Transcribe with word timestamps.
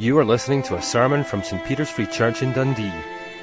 You 0.00 0.16
are 0.18 0.24
listening 0.24 0.62
to 0.62 0.76
a 0.76 0.80
sermon 0.80 1.24
from 1.24 1.42
St 1.42 1.64
Peter's 1.64 1.90
Free 1.90 2.06
Church 2.06 2.40
in 2.40 2.52
Dundee, 2.52 2.92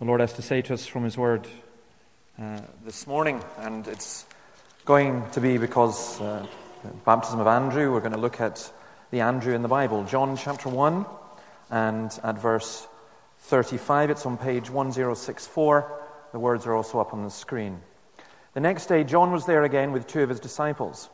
the 0.00 0.04
Lord 0.04 0.20
has 0.20 0.32
to 0.32 0.42
say 0.42 0.60
to 0.62 0.74
us 0.74 0.86
from 0.86 1.04
His 1.04 1.16
Word 1.16 1.46
uh, 2.36 2.60
this 2.84 3.06
morning, 3.06 3.40
and 3.58 3.86
it's 3.86 4.26
going 4.84 5.30
to 5.30 5.40
be 5.40 5.56
because 5.56 6.20
uh, 6.20 6.44
baptism 7.04 7.38
of 7.38 7.46
Andrew. 7.46 7.92
We're 7.92 8.00
going 8.00 8.10
to 8.10 8.18
look 8.18 8.40
at 8.40 8.68
the 9.12 9.20
Andrew 9.20 9.54
in 9.54 9.62
the 9.62 9.68
Bible, 9.68 10.02
John 10.02 10.36
chapter 10.36 10.68
one, 10.68 11.06
and 11.70 12.10
at 12.24 12.40
verse 12.40 12.88
thirty-five. 13.42 14.10
It's 14.10 14.26
on 14.26 14.36
page 14.36 14.68
one 14.68 14.90
zero 14.90 15.14
six 15.14 15.46
four. 15.46 16.02
The 16.32 16.40
words 16.40 16.66
are 16.66 16.74
also 16.74 16.98
up 16.98 17.14
on 17.14 17.22
the 17.22 17.30
screen. 17.30 17.82
The 18.54 18.60
next 18.60 18.86
day, 18.86 19.04
John 19.04 19.30
was 19.30 19.46
there 19.46 19.62
again 19.62 19.92
with 19.92 20.08
two 20.08 20.24
of 20.24 20.28
his 20.28 20.40
disciples. 20.40 21.08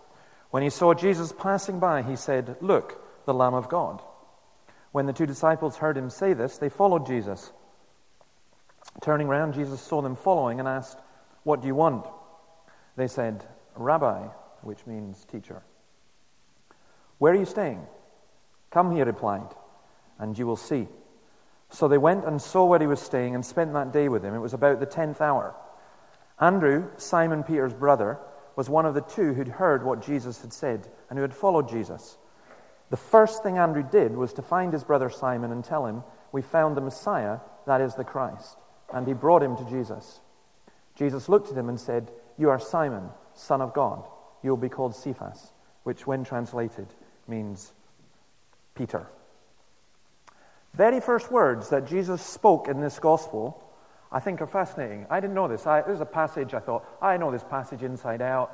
When 0.53 0.63
he 0.63 0.71
saw 0.71 0.95
Jesus 0.95 1.35
passing 1.39 1.81
by, 1.81 2.01
he 2.01 2.17
said, 2.17 2.57
"Look, 2.63 3.27
the 3.27 3.35
Lamb 3.35 3.53
of 3.53 3.69
God." 3.69 4.01
When 4.93 5.07
the 5.07 5.13
two 5.13 5.27
disciples 5.27 5.77
heard 5.77 5.97
him 5.97 6.11
say 6.11 6.33
this, 6.33 6.59
they 6.59 6.69
followed 6.69 7.07
Jesus. 7.07 7.53
Turning 9.03 9.29
round, 9.29 9.55
Jesus 9.55 9.81
saw 9.81 10.03
them 10.03 10.17
following 10.17 10.59
and 10.59 10.69
asked, 10.69 10.99
What 11.45 11.61
do 11.61 11.69
you 11.69 11.75
want? 11.75 12.07
They 12.97 13.07
said, 13.07 13.45
Rabbi, 13.77 14.27
which 14.63 14.87
means 14.87 15.25
teacher. 15.25 15.63
Where 17.19 17.33
are 17.33 17.39
you 17.39 17.45
staying? 17.45 17.87
Come, 18.71 18.95
he 18.95 19.03
replied, 19.03 19.55
and 20.19 20.37
you 20.39 20.47
will 20.47 20.57
see. 20.57 20.89
So 21.71 21.87
they 21.87 21.99
went 21.99 22.25
and 22.25 22.43
saw 22.43 22.65
where 22.65 22.81
he 22.81 22.87
was 22.87 23.01
staying 23.01 23.35
and 23.35 23.45
spent 23.45 23.73
that 23.75 23.93
day 23.93 24.09
with 24.09 24.25
him. 24.25 24.35
It 24.35 24.41
was 24.41 24.55
about 24.55 24.81
the 24.81 24.87
tenth 24.87 25.21
hour. 25.21 25.55
Andrew, 26.41 26.89
Simon 26.97 27.45
Peter's 27.45 27.75
brother, 27.75 28.19
was 28.57 28.69
one 28.69 28.87
of 28.87 28.95
the 28.95 29.03
two 29.03 29.35
who'd 29.35 29.49
heard 29.49 29.85
what 29.85 30.03
Jesus 30.03 30.41
had 30.43 30.53
said 30.53 30.89
and 31.09 31.19
who 31.19 31.23
had 31.23 31.35
followed 31.35 31.69
Jesus. 31.69 32.19
The 32.91 32.97
first 32.97 33.43
thing 33.43 33.57
Andrew 33.57 33.85
did 33.89 34.17
was 34.17 34.33
to 34.35 34.43
find 34.43 34.73
his 34.73 34.85
brother 34.85 35.09
Simon 35.09 35.53
and 35.53 35.65
tell 35.65 35.87
him, 35.87 36.03
We 36.33 36.43
found 36.43 36.77
the 36.77 36.81
Messiah, 36.81 37.39
that 37.67 37.81
is 37.81 37.95
the 37.95 38.05
Christ. 38.05 38.57
And 38.93 39.07
he 39.07 39.15
brought 39.15 39.43
him 39.43 39.57
to 39.57 39.71
Jesus. 39.71 40.21
Jesus 40.97 41.29
looked 41.29 41.51
at 41.51 41.57
him 41.57 41.69
and 41.69 41.79
said, 41.79 42.11
You 42.37 42.51
are 42.51 42.59
Simon, 42.59 43.09
son 43.35 43.61
of 43.61 43.73
God. 43.73 44.05
You 44.43 44.51
will 44.51 44.57
be 44.57 44.69
called 44.69 44.97
Cephas, 44.97 45.53
which, 45.85 46.07
when 46.07 46.25
translated, 46.25 46.89
means 47.29 47.73
Peter. 48.75 49.07
Very 50.75 51.01
first 51.01 51.31
words 51.31 51.69
that 51.71 51.87
Jesus 51.87 52.23
spoke 52.23 52.69
in 52.69 52.81
this 52.81 52.99
gospel, 52.99 53.63
I 54.11 54.19
think, 54.19 54.41
are 54.41 54.47
fascinating. 54.47 55.07
I 55.11 55.21
didn't 55.21 55.35
know 55.35 55.49
this. 55.49 55.67
I, 55.67 55.83
there's 55.83 56.01
a 56.01 56.07
passage 56.07 56.55
I 56.55 56.61
thought, 56.61 56.85
I 57.01 57.17
know 57.17 57.31
this 57.31 57.45
passage 57.45 57.83
inside 57.83 58.23
out. 58.23 58.51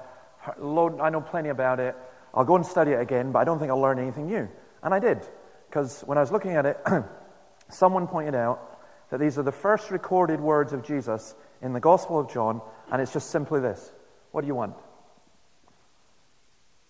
Lord, 0.59 1.01
I 1.01 1.09
know 1.09 1.21
plenty 1.21 1.49
about 1.49 1.81
it. 1.81 1.97
I'll 2.37 2.45
go 2.45 2.57
and 2.57 2.67
study 2.67 2.93
it 2.93 3.01
again, 3.01 3.33
but 3.33 3.39
I 3.39 3.45
don't 3.45 3.59
think 3.59 3.71
I'll 3.71 3.81
learn 3.81 3.99
anything 3.99 4.27
new. 4.27 4.49
And 4.83 4.93
I 4.93 4.99
did, 4.99 5.27
because 5.69 6.03
when 6.03 6.19
I 6.19 6.21
was 6.21 6.31
looking 6.31 6.53
at 6.53 6.67
it, 6.67 6.79
someone 7.71 8.07
pointed 8.07 8.35
out 8.35 8.79
that 9.11 9.19
these 9.19 9.39
are 9.39 9.43
the 9.43 9.53
first 9.53 9.91
recorded 9.91 10.41
words 10.41 10.73
of 10.73 10.85
Jesus 10.85 11.35
in 11.63 11.73
the 11.73 11.81
Gospel 11.81 12.21
of 12.21 12.31
John, 12.31 12.61
and 12.93 13.01
it's 13.01 13.13
just 13.13 13.31
simply 13.31 13.61
this 13.61 13.93
What 14.33 14.43
do 14.43 14.47
you 14.47 14.55
want? 14.55 14.75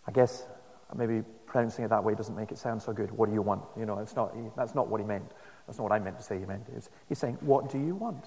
I 0.07 0.13
guess 0.13 0.47
maybe 0.95 1.23
pronouncing 1.47 1.85
it 1.85 1.89
that 1.89 2.05
way 2.05 2.15
doesn't 2.15 2.37
make 2.37 2.53
it 2.53 2.59
sound 2.59 2.83
so 2.83 2.93
good. 2.93 3.11
What 3.11 3.29
do 3.29 3.35
you 3.35 3.43
want? 3.43 3.63
You 3.79 3.87
know, 3.87 3.99
it's 3.99 4.15
not, 4.15 4.35
that's 4.57 4.75
not 4.75 4.89
what 4.89 5.01
he 5.01 5.07
meant. 5.07 5.31
That's 5.67 5.79
not 5.79 5.85
what 5.85 5.93
I 5.93 5.99
meant 5.99 6.17
to 6.19 6.23
say 6.23 6.39
he 6.39 6.45
meant. 6.45 6.67
He's 7.09 7.19
saying, 7.19 7.39
What 7.41 7.71
do 7.71 7.79
you 7.79 7.95
want? 7.95 8.25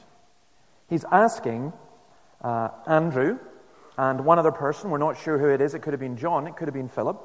He's 0.89 1.05
asking 1.11 1.73
uh, 2.41 2.69
Andrew, 2.87 3.39
and 3.99 4.23
one 4.23 4.39
other 4.39 4.51
person. 4.51 4.89
We're 4.89 4.97
not 4.97 5.19
sure 5.19 5.37
who 5.37 5.49
it 5.49 5.59
is. 5.59 5.73
It 5.73 5.81
could 5.81 5.91
have 5.91 5.99
been 5.99 6.15
John, 6.15 6.47
it 6.47 6.55
could 6.55 6.69
have 6.69 6.73
been 6.73 6.87
Philip. 6.87 7.21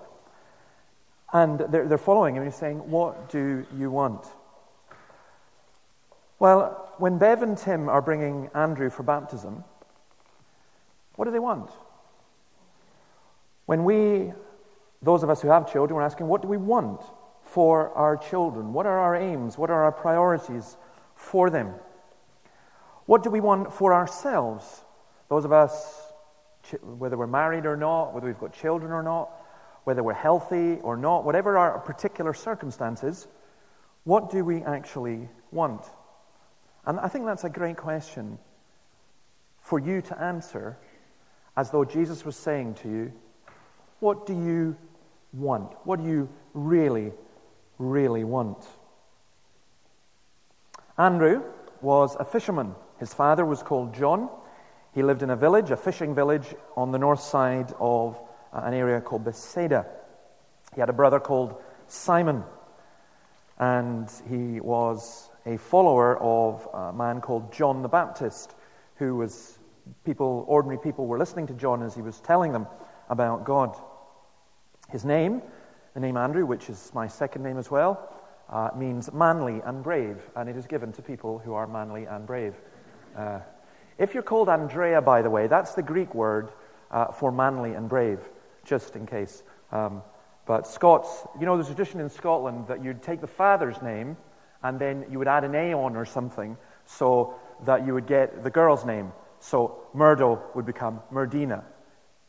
And 1.33 1.61
they're, 1.61 1.87
they're 1.87 1.99
following 1.99 2.35
him 2.35 2.43
and 2.43 2.53
he's 2.53 2.59
saying, 2.59 2.79
What 2.91 3.29
do 3.29 3.65
you 3.77 3.93
want? 3.93 4.27
Well, 6.41 6.93
when 6.99 7.19
Bev 7.19 7.43
and 7.43 7.57
Tim 7.57 7.89
are 7.89 8.03
bringing 8.03 8.51
Andrew 8.55 8.91
for 8.91 9.05
baptism, 9.05 9.63
what 11.15 11.27
do 11.27 11.31
they 11.31 11.39
want? 11.39 11.71
When 13.67 13.85
we, 13.85 14.33
those 15.01 15.23
of 15.23 15.31
us 15.31 15.41
who 15.41 15.49
have 15.49 15.71
children, 15.73 15.95
we're 15.95 16.03
asking, 16.03 16.27
What 16.27 16.43
do 16.43 16.49
we 16.49 16.57
want 16.57 17.03
for 17.45 17.91
our 17.91 18.17
children? 18.17 18.73
What 18.73 18.87
are 18.87 18.99
our 18.99 19.15
aims? 19.15 19.57
What 19.57 19.71
are 19.71 19.85
our 19.85 19.93
priorities 19.93 20.77
for 21.15 21.51
them? 21.51 21.73
What 23.07 23.23
do 23.23 23.31
we 23.31 23.39
want 23.39 23.73
for 23.73 23.95
ourselves? 23.95 24.83
Those 25.29 25.45
of 25.45 25.53
us 25.53 26.04
whether 26.83 27.17
we're 27.17 27.27
married 27.27 27.67
or 27.67 27.77
not, 27.77 28.15
whether 28.15 28.27
we've 28.27 28.39
got 28.39 28.53
children 28.53 28.93
or 28.93 29.03
not, 29.03 29.31
whether 29.85 30.03
we're 30.03 30.15
healthy 30.15 30.79
or 30.81 30.97
not, 30.97 31.25
whatever 31.25 31.59
our 31.59 31.79
particular 31.79 32.35
circumstances, 32.35 33.27
what 34.05 34.31
do 34.31 34.45
we 34.45 34.63
actually 34.63 35.29
want? 35.51 35.85
And 36.87 36.99
I 37.01 37.09
think 37.09 37.27
that's 37.27 37.45
a 37.45 37.51
great 37.51 37.77
question 37.77 38.39
for 39.61 39.79
you 39.79 40.03
to 40.03 40.21
answer 40.21 40.79
as 41.57 41.71
though 41.71 41.85
Jesus 41.85 42.25
was 42.25 42.37
saying 42.37 42.75
to 42.83 42.89
you, 42.89 43.13
What 44.01 44.27
do 44.27 44.35
you 44.35 44.77
want? 45.33 45.73
What 45.85 46.01
do 46.01 46.09
you 46.09 46.29
really, 46.53 47.13
really 47.79 48.25
want? 48.25 48.67
Andrew 50.99 51.43
was 51.81 52.17
a 52.19 52.25
fisherman. 52.25 52.75
His 52.99 53.13
father 53.13 53.45
was 53.45 53.63
called 53.63 53.95
John. 53.95 54.29
He 54.95 55.03
lived 55.03 55.23
in 55.23 55.31
a 55.31 55.37
village, 55.37 55.73
a 55.73 55.77
fishing 55.77 56.15
village, 56.15 56.55
on 56.77 56.93
the 56.93 56.99
north 56.99 57.21
side 57.21 57.73
of 57.81 58.21
uh, 58.53 58.61
an 58.65 58.75
area 58.75 59.01
called 59.01 59.25
Bethsaida. 59.25 59.87
He 60.75 60.81
had 60.81 60.89
a 60.89 60.93
brother 60.93 61.19
called 61.19 61.61
Simon, 61.89 62.45
and 63.59 64.09
he 64.29 64.61
was 64.61 65.29
a 65.47 65.57
follower 65.57 66.17
of 66.19 66.69
a 66.73 66.93
man 66.93 67.21
called 67.21 67.53
John 67.53 67.83
the 67.83 67.89
Baptist, 67.89 68.55
who 68.97 69.17
was 69.17 69.59
people, 70.05 70.45
ordinary 70.47 70.79
people 70.79 71.07
were 71.07 71.19
listening 71.19 71.49
to 71.49 71.55
John 71.55 71.83
as 71.83 71.95
he 71.95 72.03
was 72.03 72.21
telling 72.21 72.53
them 72.53 72.69
about 73.09 73.45
God. 73.45 73.77
His 74.91 75.05
name, 75.05 75.43
the 75.95 76.01
name 76.01 76.17
Andrew, 76.17 76.47
which 76.47 76.71
is 76.71 76.93
my 76.95 77.09
second 77.09 77.43
name 77.43 77.59
as 77.59 77.69
well, 77.69 78.15
uh, 78.49 78.71
means 78.77 79.13
manly 79.13 79.61
and 79.65 79.83
brave, 79.83 80.23
and 80.37 80.49
it 80.49 80.57
is 80.57 80.67
given 80.67 80.93
to 80.93 81.03
people 81.03 81.41
who 81.41 81.55
are 81.55 81.67
manly 81.67 82.05
and 82.05 82.27
brave. 82.27 82.55
Uh, 83.17 83.41
if 83.99 84.15
you're 84.15 84.23
called 84.23 84.49
Andrea, 84.49 85.01
by 85.01 85.23
the 85.23 85.31
way, 85.31 85.47
that's 85.47 85.75
the 85.75 85.83
Greek 85.83 86.15
word 86.15 86.51
uh, 86.91 87.07
for 87.13 87.31
manly 87.31 87.75
and 87.75 87.89
brave, 87.89 88.21
just 88.65 88.97
in 88.97 89.07
case. 89.07 89.43
Um, 89.73 90.03
but 90.47 90.67
Scots, 90.67 91.27
you 91.41 91.47
know, 91.47 91.57
there's 91.57 91.71
a 91.71 91.75
tradition 91.75 92.01
in 92.01 92.11
Scotland 92.11 92.67
that 92.69 92.83
you'd 92.83 93.03
take 93.03 93.21
the 93.21 93.27
father's 93.27 93.81
name 93.83 94.17
and 94.63 94.79
then 94.79 95.07
you 95.11 95.19
would 95.19 95.29
add 95.29 95.45
an 95.45 95.55
A 95.55 95.73
on 95.75 95.97
or 95.97 96.05
something 96.05 96.57
so 96.87 97.35
that 97.65 97.87
you 97.87 97.95
would 97.95 98.07
get 98.07 98.43
the 98.43 98.51
girl's 98.51 98.85
name. 98.85 99.13
So 99.39 99.85
Murdo 99.95 100.43
would 100.55 100.67
become 100.67 101.01
Murdina, 101.13 101.63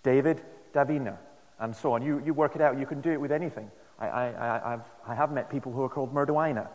David, 0.03 0.41
Davina, 0.73 1.17
and 1.59 1.75
so 1.75 1.93
on. 1.93 2.01
You, 2.01 2.21
you 2.25 2.33
work 2.33 2.55
it 2.55 2.61
out. 2.61 2.77
You 2.77 2.85
can 2.85 3.01
do 3.01 3.11
it 3.11 3.19
with 3.19 3.31
anything. 3.31 3.71
I, 3.99 4.07
I, 4.07 4.73
I've, 4.73 4.81
I 5.07 5.15
have 5.15 5.31
met 5.31 5.49
people 5.49 5.71
who 5.71 5.81
are 5.83 5.89
called 5.89 6.13
Murdoina 6.13 6.67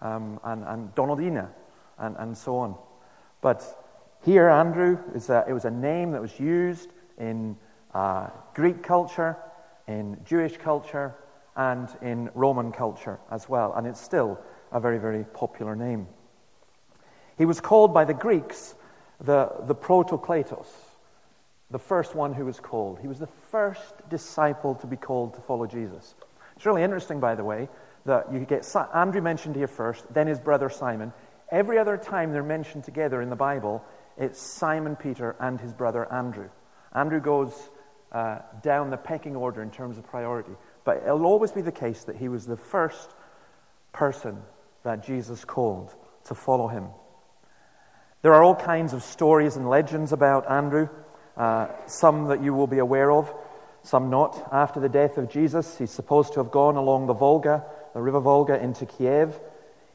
um, 0.00 0.40
and, 0.44 0.64
and 0.64 0.94
Donaldina 0.94 1.48
and, 1.98 2.16
and 2.18 2.36
so 2.36 2.56
on. 2.56 2.74
But 3.42 3.83
here, 4.24 4.48
Andrew, 4.48 4.98
is 5.14 5.28
a, 5.28 5.44
it 5.46 5.52
was 5.52 5.66
a 5.66 5.70
name 5.70 6.12
that 6.12 6.22
was 6.22 6.38
used 6.40 6.90
in 7.18 7.56
uh, 7.92 8.28
Greek 8.54 8.82
culture, 8.82 9.36
in 9.86 10.18
Jewish 10.24 10.56
culture, 10.56 11.14
and 11.56 11.88
in 12.00 12.30
Roman 12.34 12.72
culture 12.72 13.18
as 13.30 13.48
well. 13.48 13.74
And 13.74 13.86
it's 13.86 14.00
still 14.00 14.40
a 14.72 14.80
very, 14.80 14.98
very 14.98 15.24
popular 15.24 15.76
name. 15.76 16.06
He 17.36 17.44
was 17.44 17.60
called 17.60 17.92
by 17.92 18.04
the 18.04 18.14
Greeks 18.14 18.74
the, 19.20 19.52
the 19.66 19.74
Protokletos, 19.74 20.68
the 21.70 21.78
first 21.78 22.14
one 22.14 22.32
who 22.32 22.46
was 22.46 22.60
called. 22.60 22.98
He 23.00 23.08
was 23.08 23.18
the 23.18 23.28
first 23.50 24.08
disciple 24.08 24.74
to 24.76 24.86
be 24.86 24.96
called 24.96 25.34
to 25.34 25.40
follow 25.42 25.66
Jesus. 25.66 26.14
It's 26.56 26.66
really 26.66 26.82
interesting, 26.82 27.20
by 27.20 27.34
the 27.34 27.44
way, 27.44 27.68
that 28.06 28.32
you 28.32 28.40
get 28.40 28.66
Andrew 28.94 29.20
mentioned 29.20 29.56
here 29.56 29.66
first, 29.66 30.04
then 30.12 30.26
his 30.26 30.38
brother 30.38 30.70
Simon. 30.70 31.12
Every 31.50 31.78
other 31.78 31.96
time 31.96 32.32
they're 32.32 32.42
mentioned 32.42 32.84
together 32.84 33.22
in 33.22 33.30
the 33.30 33.36
Bible, 33.36 33.84
it's 34.16 34.40
Simon 34.40 34.96
Peter 34.96 35.36
and 35.40 35.60
his 35.60 35.72
brother 35.72 36.10
Andrew. 36.12 36.48
Andrew 36.92 37.20
goes 37.20 37.52
uh, 38.12 38.38
down 38.62 38.90
the 38.90 38.96
pecking 38.96 39.34
order 39.34 39.62
in 39.62 39.70
terms 39.70 39.98
of 39.98 40.06
priority. 40.06 40.52
But 40.84 40.98
it'll 40.98 41.26
always 41.26 41.50
be 41.50 41.62
the 41.62 41.72
case 41.72 42.04
that 42.04 42.16
he 42.16 42.28
was 42.28 42.46
the 42.46 42.56
first 42.56 43.10
person 43.92 44.40
that 44.84 45.04
Jesus 45.04 45.44
called 45.44 45.94
to 46.26 46.34
follow 46.34 46.68
him. 46.68 46.86
There 48.22 48.32
are 48.32 48.42
all 48.42 48.54
kinds 48.54 48.92
of 48.92 49.02
stories 49.02 49.56
and 49.56 49.68
legends 49.68 50.12
about 50.12 50.50
Andrew, 50.50 50.88
uh, 51.36 51.68
some 51.86 52.28
that 52.28 52.42
you 52.42 52.54
will 52.54 52.66
be 52.66 52.78
aware 52.78 53.10
of, 53.10 53.34
some 53.82 54.10
not. 54.10 54.48
After 54.52 54.80
the 54.80 54.88
death 54.88 55.18
of 55.18 55.28
Jesus, 55.28 55.76
he's 55.76 55.90
supposed 55.90 56.34
to 56.34 56.40
have 56.40 56.50
gone 56.50 56.76
along 56.76 57.06
the 57.06 57.14
Volga, 57.14 57.64
the 57.92 58.00
river 58.00 58.20
Volga, 58.20 58.62
into 58.62 58.86
Kiev. 58.86 59.38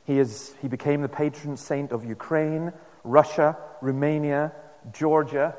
He, 0.05 0.19
is, 0.19 0.53
he 0.61 0.67
became 0.67 1.01
the 1.01 1.09
patron 1.09 1.57
saint 1.57 1.91
of 1.91 2.05
Ukraine, 2.05 2.73
Russia, 3.03 3.57
Romania, 3.81 4.51
Georgia, 4.91 5.55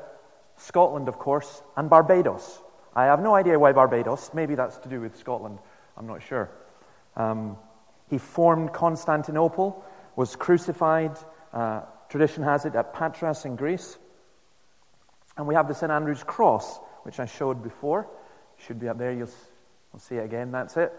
Scotland, 0.57 1.07
of 1.07 1.17
course, 1.17 1.63
and 1.75 1.89
Barbados. 1.89 2.61
I 2.95 3.05
have 3.05 3.21
no 3.21 3.35
idea 3.35 3.57
why 3.57 3.71
Barbados. 3.71 4.31
Maybe 4.33 4.55
that's 4.55 4.77
to 4.79 4.89
do 4.89 5.01
with 5.01 5.17
Scotland. 5.17 5.59
I'm 5.97 6.07
not 6.07 6.21
sure. 6.21 6.49
Um, 7.15 7.57
he 8.09 8.17
formed 8.17 8.73
Constantinople, 8.73 9.83
was 10.15 10.35
crucified, 10.35 11.17
uh, 11.53 11.81
tradition 12.09 12.43
has 12.43 12.65
it, 12.65 12.75
at 12.75 12.93
Patras 12.93 13.45
in 13.45 13.55
Greece. 13.55 13.97
And 15.37 15.47
we 15.47 15.55
have 15.55 15.67
the 15.67 15.73
St. 15.73 15.91
Andrew's 15.91 16.23
Cross, 16.23 16.79
which 17.03 17.19
I 17.19 17.25
showed 17.25 17.63
before. 17.63 18.07
Should 18.57 18.79
be 18.79 18.89
up 18.89 18.97
there. 18.97 19.11
You'll, 19.11 19.29
you'll 19.91 19.99
see 19.99 20.15
it 20.15 20.25
again. 20.25 20.51
That's 20.51 20.75
it. 20.75 20.93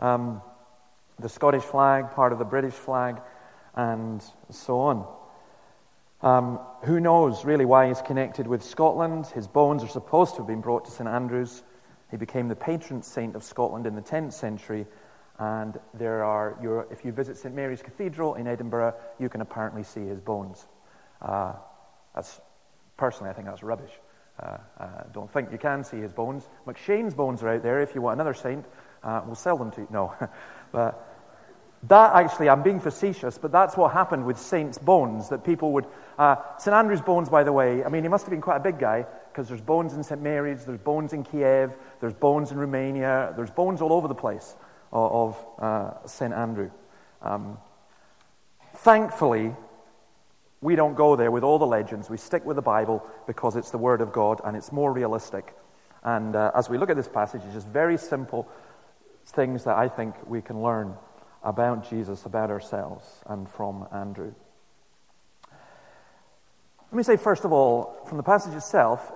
Um, 0.00 0.40
the 1.18 1.28
Scottish 1.28 1.62
flag, 1.62 2.10
part 2.12 2.32
of 2.32 2.38
the 2.38 2.44
British 2.44 2.72
flag, 2.72 3.20
and 3.76 4.24
so 4.50 4.80
on. 4.80 5.06
Um, 6.20 6.58
who 6.84 7.00
knows 7.00 7.44
really 7.44 7.64
why 7.64 7.88
he's 7.88 8.00
connected 8.00 8.46
with 8.46 8.62
Scotland? 8.62 9.26
His 9.26 9.46
bones 9.46 9.84
are 9.84 9.88
supposed 9.88 10.34
to 10.34 10.38
have 10.38 10.46
been 10.46 10.60
brought 10.60 10.86
to 10.86 10.90
St. 10.90 11.08
Andrew's. 11.08 11.62
He 12.10 12.16
became 12.16 12.48
the 12.48 12.56
patron 12.56 13.02
saint 13.02 13.36
of 13.36 13.42
Scotland 13.42 13.86
in 13.86 13.94
the 13.94 14.02
10th 14.02 14.32
century. 14.32 14.86
And 15.38 15.78
there 15.92 16.24
are, 16.24 16.86
if 16.90 17.04
you 17.04 17.12
visit 17.12 17.36
St. 17.36 17.54
Mary's 17.54 17.82
Cathedral 17.82 18.34
in 18.34 18.46
Edinburgh, 18.46 18.94
you 19.18 19.28
can 19.28 19.40
apparently 19.40 19.82
see 19.82 20.06
his 20.06 20.20
bones. 20.20 20.64
Uh, 21.20 21.54
that's, 22.14 22.40
personally, 22.96 23.30
I 23.30 23.32
think 23.32 23.48
that's 23.48 23.62
rubbish. 23.62 23.90
Uh, 24.40 24.58
uh, 24.78 24.86
don't 25.12 25.32
think 25.32 25.50
you 25.52 25.58
can 25.58 25.84
see 25.84 25.98
his 25.98 26.12
bones. 26.12 26.48
McCheyne's 26.66 27.14
bones 27.14 27.42
are 27.42 27.48
out 27.48 27.62
there. 27.62 27.80
If 27.80 27.94
you 27.94 28.02
want 28.02 28.14
another 28.14 28.34
saint, 28.34 28.64
uh, 29.02 29.22
we'll 29.26 29.34
sell 29.34 29.56
them 29.56 29.70
to 29.72 29.80
you. 29.82 29.88
No. 29.90 30.14
but 30.72 31.13
that 31.88 32.14
actually, 32.14 32.48
I'm 32.48 32.62
being 32.62 32.80
facetious, 32.80 33.36
but 33.38 33.50
that's 33.52 33.76
what 33.76 33.92
happened 33.92 34.24
with 34.24 34.38
saints' 34.38 34.78
bones, 34.78 35.28
that 35.28 35.44
people 35.44 35.72
would. 35.72 35.86
Uh, 36.18 36.36
St. 36.58 36.74
Andrew's 36.74 37.00
bones, 37.00 37.28
by 37.28 37.42
the 37.42 37.52
way, 37.52 37.84
I 37.84 37.88
mean, 37.88 38.02
he 38.04 38.08
must 38.08 38.24
have 38.24 38.30
been 38.30 38.40
quite 38.40 38.56
a 38.56 38.60
big 38.60 38.78
guy, 38.78 39.04
because 39.30 39.48
there's 39.48 39.60
bones 39.60 39.94
in 39.94 40.02
St. 40.02 40.20
Mary's, 40.22 40.64
there's 40.64 40.78
bones 40.78 41.12
in 41.12 41.24
Kiev, 41.24 41.72
there's 42.00 42.14
bones 42.14 42.52
in 42.52 42.58
Romania, 42.58 43.32
there's 43.36 43.50
bones 43.50 43.80
all 43.80 43.92
over 43.92 44.06
the 44.06 44.14
place 44.14 44.54
of, 44.92 45.36
of 45.58 45.62
uh, 45.62 46.06
St. 46.06 46.32
Andrew. 46.32 46.70
Um, 47.20 47.58
thankfully, 48.76 49.54
we 50.60 50.76
don't 50.76 50.94
go 50.94 51.16
there 51.16 51.30
with 51.30 51.42
all 51.42 51.58
the 51.58 51.66
legends. 51.66 52.08
We 52.08 52.16
stick 52.16 52.44
with 52.44 52.56
the 52.56 52.62
Bible 52.62 53.04
because 53.26 53.56
it's 53.56 53.70
the 53.70 53.78
Word 53.78 54.00
of 54.00 54.12
God 54.12 54.40
and 54.44 54.56
it's 54.56 54.72
more 54.72 54.92
realistic. 54.92 55.54
And 56.04 56.36
uh, 56.36 56.52
as 56.54 56.70
we 56.70 56.78
look 56.78 56.88
at 56.88 56.96
this 56.96 57.08
passage, 57.08 57.42
it's 57.44 57.54
just 57.54 57.68
very 57.68 57.98
simple 57.98 58.48
things 59.26 59.64
that 59.64 59.76
I 59.76 59.88
think 59.88 60.14
we 60.26 60.40
can 60.40 60.62
learn 60.62 60.94
about 61.44 61.88
Jesus, 61.88 62.24
about 62.24 62.50
ourselves, 62.50 63.04
and 63.26 63.48
from 63.48 63.86
Andrew. 63.92 64.34
Let 66.90 66.96
me 66.96 67.02
say, 67.02 67.16
first 67.16 67.44
of 67.44 67.52
all, 67.52 67.96
from 68.08 68.16
the 68.16 68.22
passage 68.22 68.54
itself, 68.54 69.12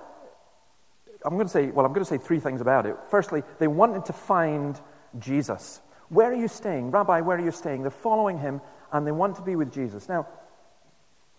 I'm 1.25 1.33
going 1.33 1.47
to 1.47 1.51
say, 1.51 1.67
well, 1.67 1.85
I'm 1.85 1.93
going 1.93 2.05
to 2.05 2.09
say 2.09 2.17
three 2.17 2.39
things 2.39 2.61
about 2.61 2.85
it. 2.85 2.95
Firstly, 3.09 3.43
they 3.59 3.67
wanted 3.67 4.05
to 4.05 4.13
find 4.13 4.79
Jesus. 5.17 5.81
Where 6.09 6.31
are 6.31 6.35
you 6.35 6.47
staying? 6.47 6.91
Rabbi, 6.91 7.21
where 7.21 7.37
are 7.37 7.43
you 7.43 7.51
staying? 7.51 7.81
They're 7.81 7.91
following 7.91 8.37
him 8.37 8.61
and 8.91 9.05
they 9.05 9.11
want 9.11 9.35
to 9.35 9.41
be 9.41 9.55
with 9.55 9.73
Jesus. 9.73 10.07
Now, 10.07 10.27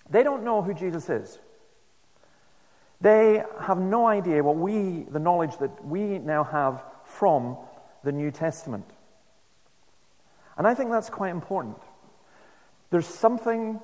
they 0.08 0.22
don't 0.22 0.44
know 0.44 0.62
who 0.62 0.74
Jesus 0.74 1.08
is. 1.08 1.38
They 3.00 3.42
have 3.60 3.78
no 3.78 4.06
idea 4.06 4.42
what 4.42 4.56
we, 4.56 5.06
the 5.10 5.18
knowledge 5.18 5.56
that 5.58 5.84
we 5.84 6.18
now 6.18 6.44
have 6.44 6.84
from 7.04 7.56
the 8.04 8.12
New 8.12 8.30
Testament. 8.30 8.84
And 10.56 10.66
I 10.66 10.74
think 10.74 10.90
that's 10.90 11.10
quite 11.10 11.30
important. 11.30 11.76
There's 12.90 13.06
something 13.06 13.80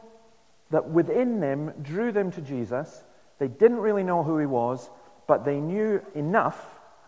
that 0.70 0.88
within 0.90 1.40
them 1.40 1.72
drew 1.82 2.12
them 2.12 2.30
to 2.32 2.40
Jesus. 2.40 3.02
They 3.38 3.48
didn't 3.48 3.78
really 3.78 4.02
know 4.02 4.22
who 4.22 4.38
he 4.38 4.46
was, 4.46 4.90
but 5.26 5.44
they 5.44 5.60
knew 5.60 6.02
enough 6.14 6.58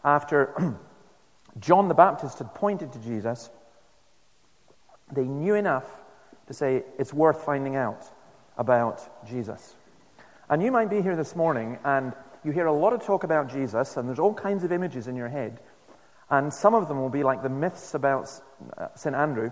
after 0.05 0.79
John 1.59 1.89
the 1.89 1.95
Baptist 1.95 2.39
had 2.39 2.55
pointed 2.55 2.93
to 2.93 2.99
Jesus. 3.01 3.51
They 5.13 5.25
knew 5.25 5.55
enough 5.55 5.87
to 6.47 6.55
say 6.55 6.85
it's 6.99 7.13
worth 7.13 7.45
finding 7.45 7.77
out 7.77 8.05
about 8.57 9.27
Jesus. 9.27 9.75
And 10.49 10.63
you 10.63 10.73
might 10.73 10.91
be 10.91 11.03
here 11.03 11.17
this 11.17 11.37
morning 11.37 11.79
and 11.85 12.13
you 12.45 12.53
hear 12.53 12.67
a 12.67 12.73
lot 12.73 12.93
of 12.93 13.05
talk 13.05 13.25
about 13.25 13.51
Jesus, 13.51 13.97
and 13.97 14.09
there's 14.09 14.19
all 14.19 14.33
kinds 14.33 14.65
of 14.65 14.73
images 14.73 15.09
in 15.09 15.17
your 15.17 15.29
head. 15.29 15.61
And 16.31 16.53
some 16.53 16.75
of 16.75 16.89
them 16.89 17.01
will 17.01 17.09
be 17.09 17.23
like 17.23 17.43
the 17.43 17.49
myths 17.49 17.95
about 17.95 18.29
uh, 18.77 18.89
St. 18.95 19.15
Andrew. 19.15 19.51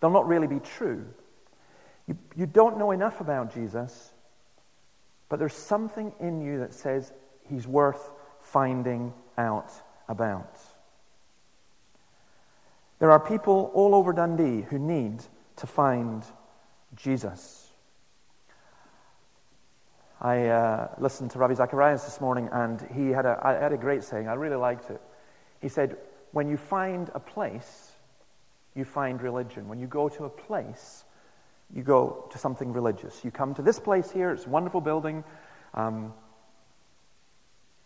They'll 0.00 0.10
not 0.10 0.26
really 0.26 0.48
be 0.48 0.60
true. 0.60 1.06
You, 2.06 2.18
you 2.36 2.46
don't 2.46 2.78
know 2.78 2.90
enough 2.90 3.20
about 3.20 3.54
Jesus, 3.54 4.12
but 5.28 5.38
there's 5.38 5.54
something 5.54 6.12
in 6.20 6.40
you 6.40 6.58
that 6.58 6.74
says 6.74 7.12
he's 7.48 7.66
worth 7.66 8.10
finding 8.40 9.12
out 9.38 9.72
about. 10.08 10.58
There 12.98 13.10
are 13.10 13.20
people 13.20 13.70
all 13.74 13.94
over 13.94 14.12
Dundee 14.12 14.62
who 14.62 14.78
need 14.78 15.22
to 15.56 15.66
find 15.66 16.24
Jesus. 16.96 17.72
I 20.20 20.46
uh, 20.46 20.88
listened 20.98 21.30
to 21.32 21.38
Ravi 21.38 21.54
Zacharias 21.54 22.04
this 22.04 22.20
morning, 22.20 22.48
and 22.52 22.80
he 22.94 23.10
had 23.10 23.26
a, 23.26 23.38
I 23.42 23.52
had 23.54 23.72
a 23.72 23.76
great 23.76 24.04
saying. 24.04 24.28
I 24.28 24.34
really 24.34 24.56
liked 24.56 24.90
it. 24.90 25.00
He 25.60 25.68
said, 25.68 25.96
When 26.32 26.48
you 26.48 26.56
find 26.56 27.10
a 27.14 27.20
place, 27.20 27.92
you 28.74 28.84
find 28.84 29.22
religion. 29.22 29.68
When 29.68 29.78
you 29.78 29.86
go 29.86 30.08
to 30.08 30.24
a 30.24 30.30
place, 30.30 31.04
you 31.72 31.82
go 31.82 32.26
to 32.30 32.38
something 32.38 32.72
religious. 32.72 33.24
You 33.24 33.30
come 33.30 33.54
to 33.54 33.62
this 33.62 33.78
place 33.78 34.10
here, 34.10 34.30
it's 34.30 34.46
a 34.46 34.48
wonderful 34.48 34.80
building, 34.80 35.24
um, 35.74 36.12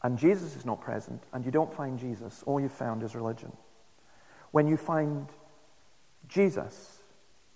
and 0.02 0.18
Jesus 0.18 0.56
is 0.56 0.64
not 0.64 0.80
present, 0.80 1.22
and 1.32 1.44
you 1.44 1.50
don't 1.50 1.72
find 1.72 1.98
Jesus. 1.98 2.42
All 2.46 2.60
you 2.60 2.68
found 2.68 3.02
is 3.02 3.14
religion. 3.14 3.52
When 4.52 4.66
you 4.68 4.76
find 4.76 5.26
Jesus, 6.28 6.98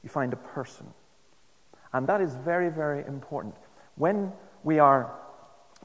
you 0.02 0.08
find 0.08 0.32
a 0.32 0.36
person. 0.36 0.86
And 1.92 2.06
that 2.08 2.20
is 2.20 2.34
very, 2.34 2.68
very 2.70 3.06
important. 3.06 3.54
When 3.96 4.32
we 4.64 4.78
are 4.78 5.14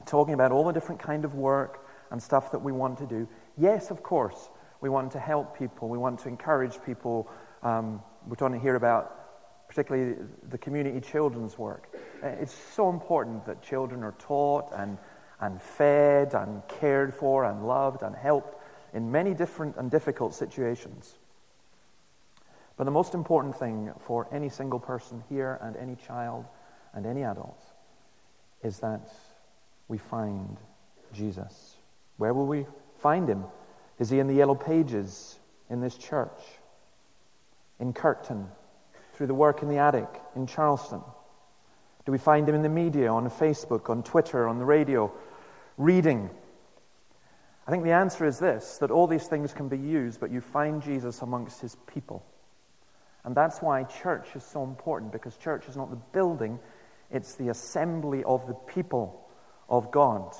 talking 0.06 0.34
about 0.34 0.52
all 0.52 0.64
the 0.64 0.72
different 0.72 1.00
kind 1.00 1.24
of 1.24 1.34
work 1.34 1.86
and 2.10 2.22
stuff 2.22 2.50
that 2.52 2.60
we 2.60 2.72
want 2.72 2.98
to 2.98 3.06
do, 3.06 3.28
yes, 3.58 3.90
of 3.90 4.02
course, 4.02 4.48
we 4.80 4.88
want 4.88 5.12
to 5.12 5.18
help 5.18 5.58
people. 5.58 5.88
We 5.88 5.98
want 5.98 6.20
to 6.20 6.28
encourage 6.28 6.82
people. 6.84 7.28
Um, 7.62 8.02
we're 8.26 8.36
trying 8.36 8.52
to 8.52 8.58
hear 8.58 8.76
about 8.76 9.68
particularly 9.68 10.16
the 10.48 10.58
community 10.58 11.00
children's 11.00 11.58
work. 11.58 11.94
Uh, 12.22 12.28
it's 12.28 12.54
so 12.54 12.88
important 12.88 13.44
that 13.46 13.62
children 13.62 14.02
are 14.02 14.14
taught 14.18 14.72
and, 14.74 14.96
and 15.40 15.60
fed 15.60 16.34
and 16.34 16.62
cared 16.68 17.14
for 17.14 17.44
and 17.44 17.66
loved 17.66 18.02
and 18.02 18.14
helped 18.16 18.56
in 18.94 19.10
many 19.10 19.34
different 19.34 19.76
and 19.76 19.90
difficult 19.90 20.34
situations. 20.34 21.16
But 22.76 22.84
the 22.84 22.90
most 22.90 23.12
important 23.12 23.58
thing 23.58 23.90
for 24.06 24.28
any 24.32 24.48
single 24.48 24.78
person 24.78 25.22
here 25.28 25.58
and 25.60 25.76
any 25.76 25.96
child 25.96 26.46
and 26.94 27.04
any 27.04 27.24
adult 27.24 27.60
is 28.62 28.78
that 28.78 29.10
we 29.88 29.98
find 29.98 30.56
Jesus. 31.12 31.76
Where 32.16 32.32
will 32.32 32.46
we 32.46 32.66
find 33.00 33.28
him? 33.28 33.44
Is 33.98 34.10
he 34.10 34.18
in 34.18 34.26
the 34.26 34.34
yellow 34.34 34.54
pages 34.54 35.38
in 35.70 35.80
this 35.80 35.96
church? 35.96 36.40
In 37.80 37.92
Kirkton? 37.92 38.46
Through 39.14 39.26
the 39.26 39.34
work 39.34 39.62
in 39.62 39.68
the 39.68 39.78
attic 39.78 40.08
in 40.36 40.46
Charleston? 40.46 41.00
Do 42.06 42.12
we 42.12 42.18
find 42.18 42.48
him 42.48 42.54
in 42.54 42.62
the 42.62 42.68
media, 42.68 43.12
on 43.12 43.28
Facebook, 43.28 43.90
on 43.90 44.02
Twitter, 44.02 44.48
on 44.48 44.58
the 44.58 44.64
radio, 44.64 45.12
reading? 45.76 46.30
I 47.66 47.70
think 47.70 47.84
the 47.84 47.92
answer 47.92 48.24
is 48.24 48.38
this 48.38 48.78
that 48.78 48.90
all 48.90 49.06
these 49.06 49.26
things 49.26 49.52
can 49.52 49.68
be 49.68 49.76
used, 49.76 50.20
but 50.20 50.30
you 50.30 50.40
find 50.40 50.82
Jesus 50.82 51.20
amongst 51.20 51.60
his 51.60 51.76
people. 51.86 52.24
And 53.24 53.34
that's 53.34 53.60
why 53.60 53.82
church 53.84 54.28
is 54.34 54.42
so 54.44 54.62
important, 54.62 55.12
because 55.12 55.36
church 55.36 55.68
is 55.68 55.76
not 55.76 55.90
the 55.90 55.96
building, 55.96 56.58
it's 57.10 57.34
the 57.34 57.50
assembly 57.50 58.24
of 58.24 58.46
the 58.46 58.54
people 58.54 59.28
of 59.68 59.90
God. 59.90 60.34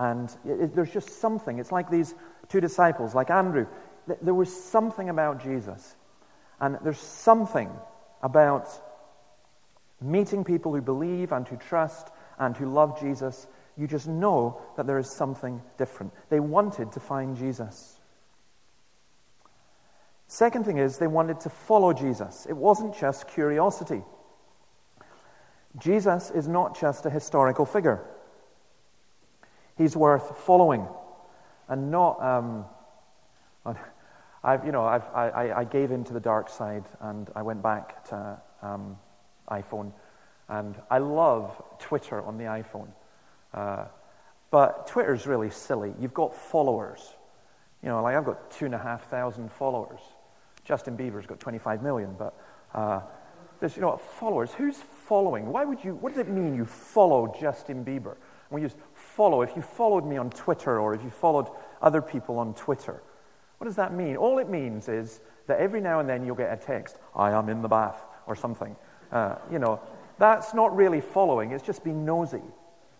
And 0.00 0.28
it, 0.44 0.60
it, 0.60 0.74
there's 0.74 0.92
just 0.92 1.20
something. 1.20 1.60
It's 1.60 1.70
like 1.70 1.90
these 1.90 2.14
two 2.48 2.60
disciples, 2.60 3.14
like 3.14 3.30
Andrew. 3.30 3.66
There 4.22 4.34
was 4.34 4.52
something 4.52 5.08
about 5.08 5.40
Jesus. 5.42 5.94
And 6.58 6.78
there's 6.82 6.98
something 6.98 7.70
about 8.22 8.68
meeting 10.00 10.42
people 10.42 10.74
who 10.74 10.80
believe 10.80 11.30
and 11.30 11.46
who 11.46 11.56
trust 11.56 12.08
and 12.38 12.56
who 12.56 12.66
love 12.66 12.98
Jesus 12.98 13.46
you 13.80 13.86
just 13.86 14.06
know 14.06 14.60
that 14.76 14.86
there 14.86 14.98
is 14.98 15.08
something 15.08 15.62
different. 15.78 16.12
They 16.28 16.38
wanted 16.38 16.92
to 16.92 17.00
find 17.00 17.34
Jesus. 17.34 17.98
Second 20.26 20.66
thing 20.66 20.76
is, 20.76 20.98
they 20.98 21.06
wanted 21.06 21.40
to 21.40 21.48
follow 21.48 21.94
Jesus. 21.94 22.46
It 22.46 22.56
wasn't 22.56 22.94
just 22.94 23.26
curiosity. 23.28 24.02
Jesus 25.78 26.30
is 26.30 26.46
not 26.46 26.78
just 26.78 27.06
a 27.06 27.10
historical 27.10 27.64
figure. 27.64 28.04
He's 29.80 29.96
worth 29.96 30.36
following 30.40 30.86
and 31.68 31.90
not. 31.90 32.22
Um, 32.22 32.66
I've, 34.44 34.66
you 34.66 34.72
know, 34.72 34.84
I've, 34.84 35.04
I, 35.14 35.52
I 35.56 35.64
gave 35.64 35.90
in 35.90 36.04
to 36.04 36.12
the 36.12 36.20
dark 36.20 36.50
side 36.50 36.84
and 37.00 37.30
I 37.34 37.40
went 37.40 37.62
back 37.62 38.04
to 38.10 38.38
um, 38.60 38.98
iPhone. 39.50 39.90
And 40.50 40.76
I 40.90 40.98
love 40.98 41.62
Twitter 41.78 42.20
on 42.20 42.36
the 42.36 42.44
iPhone. 42.44 42.88
Uh, 43.54 43.86
but 44.50 44.86
Twitter's 44.86 45.26
really 45.26 45.48
silly. 45.48 45.94
You've 45.98 46.12
got 46.12 46.36
followers. 46.36 47.14
You 47.82 47.88
know, 47.88 48.02
like 48.02 48.16
I've 48.16 48.26
got 48.26 48.50
two 48.50 48.66
and 48.66 48.74
a 48.74 48.78
half 48.78 49.08
thousand 49.08 49.50
followers. 49.50 50.00
Justin 50.66 50.94
Bieber's 50.94 51.24
got 51.24 51.40
25 51.40 51.82
million, 51.82 52.14
but 52.18 52.38
uh, 52.74 53.00
there's, 53.60 53.76
you 53.76 53.80
know, 53.80 53.96
followers. 53.96 54.50
Who's 54.52 54.76
following? 54.76 55.46
Why 55.46 55.64
would 55.64 55.82
you, 55.82 55.94
what 55.94 56.12
does 56.12 56.18
it 56.18 56.28
mean 56.28 56.54
you 56.54 56.66
follow 56.66 57.34
Justin 57.40 57.82
Bieber? 57.82 58.16
we 58.50 58.62
use 58.62 58.74
follow, 59.16 59.42
if 59.42 59.56
you 59.56 59.62
followed 59.62 60.04
me 60.04 60.16
on 60.16 60.30
Twitter 60.30 60.80
or 60.80 60.94
if 60.94 61.02
you 61.02 61.10
followed 61.10 61.48
other 61.82 62.00
people 62.00 62.38
on 62.38 62.54
Twitter, 62.54 63.02
what 63.58 63.66
does 63.66 63.76
that 63.76 63.92
mean? 63.92 64.16
All 64.16 64.38
it 64.38 64.48
means 64.48 64.88
is 64.88 65.20
that 65.46 65.58
every 65.58 65.80
now 65.80 66.00
and 66.00 66.08
then 66.08 66.24
you'll 66.24 66.36
get 66.36 66.52
a 66.52 66.56
text, 66.56 66.96
I 67.14 67.32
am 67.32 67.48
in 67.48 67.62
the 67.62 67.68
bath, 67.68 68.02
or 68.26 68.36
something. 68.36 68.76
Uh, 69.12 69.34
you 69.50 69.58
know, 69.58 69.80
that's 70.18 70.54
not 70.54 70.74
really 70.76 71.00
following, 71.00 71.52
it's 71.52 71.64
just 71.64 71.82
being 71.82 72.04
nosy. 72.04 72.42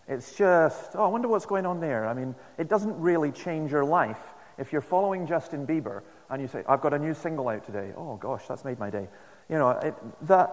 It's 0.07 0.35
just, 0.35 0.95
oh, 0.95 1.05
I 1.05 1.07
wonder 1.07 1.27
what's 1.27 1.45
going 1.45 1.65
on 1.65 1.79
there. 1.79 2.05
I 2.05 2.13
mean, 2.13 2.35
it 2.57 2.67
doesn't 2.67 2.99
really 2.99 3.31
change 3.31 3.71
your 3.71 3.85
life. 3.85 4.21
If 4.57 4.73
you're 4.73 4.81
following 4.81 5.25
Justin 5.25 5.65
Bieber 5.65 6.01
and 6.29 6.41
you 6.41 6.47
say, 6.47 6.63
I've 6.67 6.81
got 6.81 6.93
a 6.93 6.99
new 6.99 7.13
single 7.13 7.47
out 7.47 7.65
today, 7.65 7.93
oh 7.95 8.17
gosh, 8.17 8.45
that's 8.47 8.65
made 8.65 8.77
my 8.77 8.89
day. 8.89 9.07
You 9.49 9.57
know, 9.57 9.69
it, 9.69 9.95
that, 10.27 10.49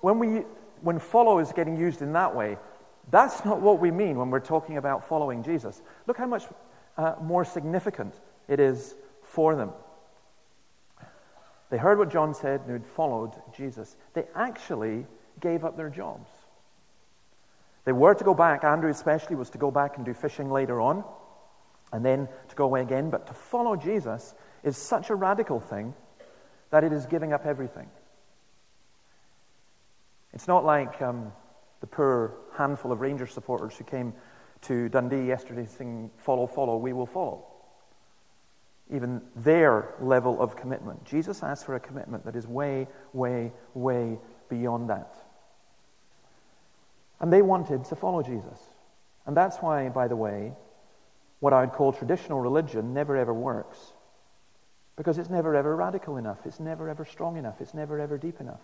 when, 0.00 0.18
we, 0.18 0.42
when 0.82 0.98
follow 0.98 1.38
is 1.38 1.52
getting 1.52 1.76
used 1.76 2.02
in 2.02 2.12
that 2.12 2.34
way, 2.34 2.58
that's 3.10 3.44
not 3.44 3.60
what 3.60 3.80
we 3.80 3.90
mean 3.90 4.18
when 4.18 4.30
we're 4.30 4.40
talking 4.40 4.76
about 4.76 5.08
following 5.08 5.42
Jesus. 5.42 5.80
Look 6.06 6.16
how 6.16 6.26
much 6.26 6.44
uh, 6.96 7.14
more 7.22 7.44
significant 7.44 8.14
it 8.48 8.60
is 8.60 8.94
for 9.22 9.54
them. 9.54 9.70
They 11.70 11.78
heard 11.78 11.98
what 11.98 12.10
John 12.10 12.34
said 12.34 12.62
and 12.62 12.72
had 12.72 12.86
followed 12.86 13.32
Jesus. 13.56 13.96
They 14.14 14.24
actually 14.34 15.06
gave 15.40 15.64
up 15.64 15.76
their 15.76 15.90
jobs. 15.90 16.30
They 17.84 17.92
were 17.92 18.14
to 18.14 18.24
go 18.24 18.34
back, 18.34 18.64
Andrew 18.64 18.90
especially 18.90 19.36
was 19.36 19.50
to 19.50 19.58
go 19.58 19.70
back 19.70 19.96
and 19.96 20.04
do 20.04 20.12
fishing 20.12 20.50
later 20.50 20.80
on, 20.80 21.04
and 21.92 22.04
then 22.04 22.28
to 22.48 22.56
go 22.56 22.64
away 22.64 22.82
again. 22.82 23.10
But 23.10 23.28
to 23.28 23.32
follow 23.32 23.76
Jesus 23.76 24.34
is 24.64 24.76
such 24.76 25.10
a 25.10 25.14
radical 25.14 25.60
thing 25.60 25.94
that 26.70 26.82
it 26.82 26.92
is 26.92 27.06
giving 27.06 27.32
up 27.32 27.46
everything. 27.46 27.88
It's 30.32 30.48
not 30.48 30.64
like 30.64 31.00
um, 31.00 31.32
the 31.80 31.86
poor 31.86 32.34
handful 32.56 32.92
of 32.92 33.00
Ranger 33.00 33.26
supporters 33.26 33.76
who 33.76 33.84
came 33.84 34.14
to 34.62 34.88
Dundee 34.88 35.26
yesterday 35.26 35.66
singing, 35.66 36.10
Follow, 36.18 36.46
follow, 36.46 36.76
we 36.76 36.92
will 36.92 37.06
follow. 37.06 37.46
Even 38.92 39.20
their 39.34 39.94
level 40.00 40.40
of 40.40 40.56
commitment. 40.56 41.04
Jesus 41.04 41.42
asked 41.42 41.66
for 41.66 41.74
a 41.74 41.80
commitment 41.80 42.24
that 42.24 42.36
is 42.36 42.46
way, 42.46 42.86
way, 43.12 43.52
way 43.74 44.18
beyond 44.48 44.90
that. 44.90 45.16
And 47.20 47.32
they 47.32 47.42
wanted 47.42 47.84
to 47.86 47.96
follow 47.96 48.22
Jesus. 48.22 48.60
And 49.26 49.36
that's 49.36 49.56
why, 49.58 49.88
by 49.88 50.08
the 50.08 50.16
way, 50.16 50.52
what 51.40 51.52
I 51.52 51.60
would 51.60 51.72
call 51.72 51.92
traditional 51.92 52.40
religion 52.40 52.94
never 52.94 53.16
ever 53.16 53.34
works. 53.34 53.78
Because 54.96 55.18
it's 55.18 55.28
never 55.28 55.54
ever 55.54 55.74
radical 55.76 56.16
enough. 56.16 56.38
It's 56.46 56.60
never 56.60 56.88
ever 56.88 57.04
strong 57.04 57.36
enough. 57.36 57.60
It's 57.60 57.74
never 57.74 58.00
ever 58.00 58.16
deep 58.16 58.40
enough. 58.40 58.60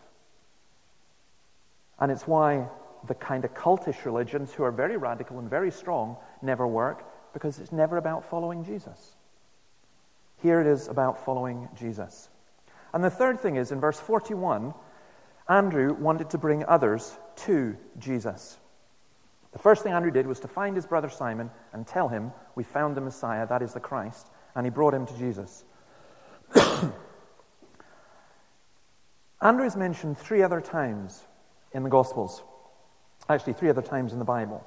And 1.98 2.10
it's 2.10 2.26
why 2.26 2.68
the 3.06 3.14
kind 3.14 3.44
of 3.44 3.54
cultish 3.54 4.04
religions 4.04 4.52
who 4.52 4.62
are 4.62 4.70
very 4.70 4.96
radical 4.96 5.38
and 5.38 5.48
very 5.50 5.70
strong 5.70 6.16
never 6.40 6.66
work, 6.66 7.04
because 7.32 7.58
it's 7.58 7.72
never 7.72 7.96
about 7.96 8.28
following 8.28 8.64
Jesus. 8.64 9.16
Here 10.42 10.60
it 10.60 10.66
is 10.66 10.88
about 10.88 11.24
following 11.24 11.68
Jesus. 11.78 12.28
And 12.92 13.02
the 13.02 13.10
third 13.10 13.40
thing 13.40 13.56
is 13.56 13.72
in 13.72 13.80
verse 13.80 13.98
41, 13.98 14.74
Andrew 15.48 15.94
wanted 15.94 16.30
to 16.30 16.38
bring 16.38 16.64
others 16.64 17.16
to 17.36 17.76
Jesus. 17.98 18.58
The 19.52 19.58
first 19.58 19.82
thing 19.82 19.92
Andrew 19.92 20.10
did 20.10 20.26
was 20.26 20.40
to 20.40 20.48
find 20.48 20.74
his 20.76 20.86
brother 20.86 21.08
Simon 21.08 21.50
and 21.72 21.86
tell 21.86 22.08
him, 22.08 22.32
We 22.54 22.64
found 22.64 22.96
the 22.96 23.00
Messiah, 23.00 23.46
that 23.46 23.62
is 23.62 23.74
the 23.74 23.80
Christ, 23.80 24.28
and 24.54 24.66
he 24.66 24.70
brought 24.70 24.94
him 24.94 25.06
to 25.06 25.18
Jesus. 25.18 25.64
Andrew 29.40 29.66
is 29.66 29.76
mentioned 29.76 30.18
three 30.18 30.42
other 30.42 30.60
times 30.60 31.24
in 31.72 31.82
the 31.82 31.90
Gospels. 31.90 32.42
Actually, 33.28 33.52
three 33.54 33.70
other 33.70 33.82
times 33.82 34.12
in 34.12 34.18
the 34.18 34.24
Bible. 34.24 34.66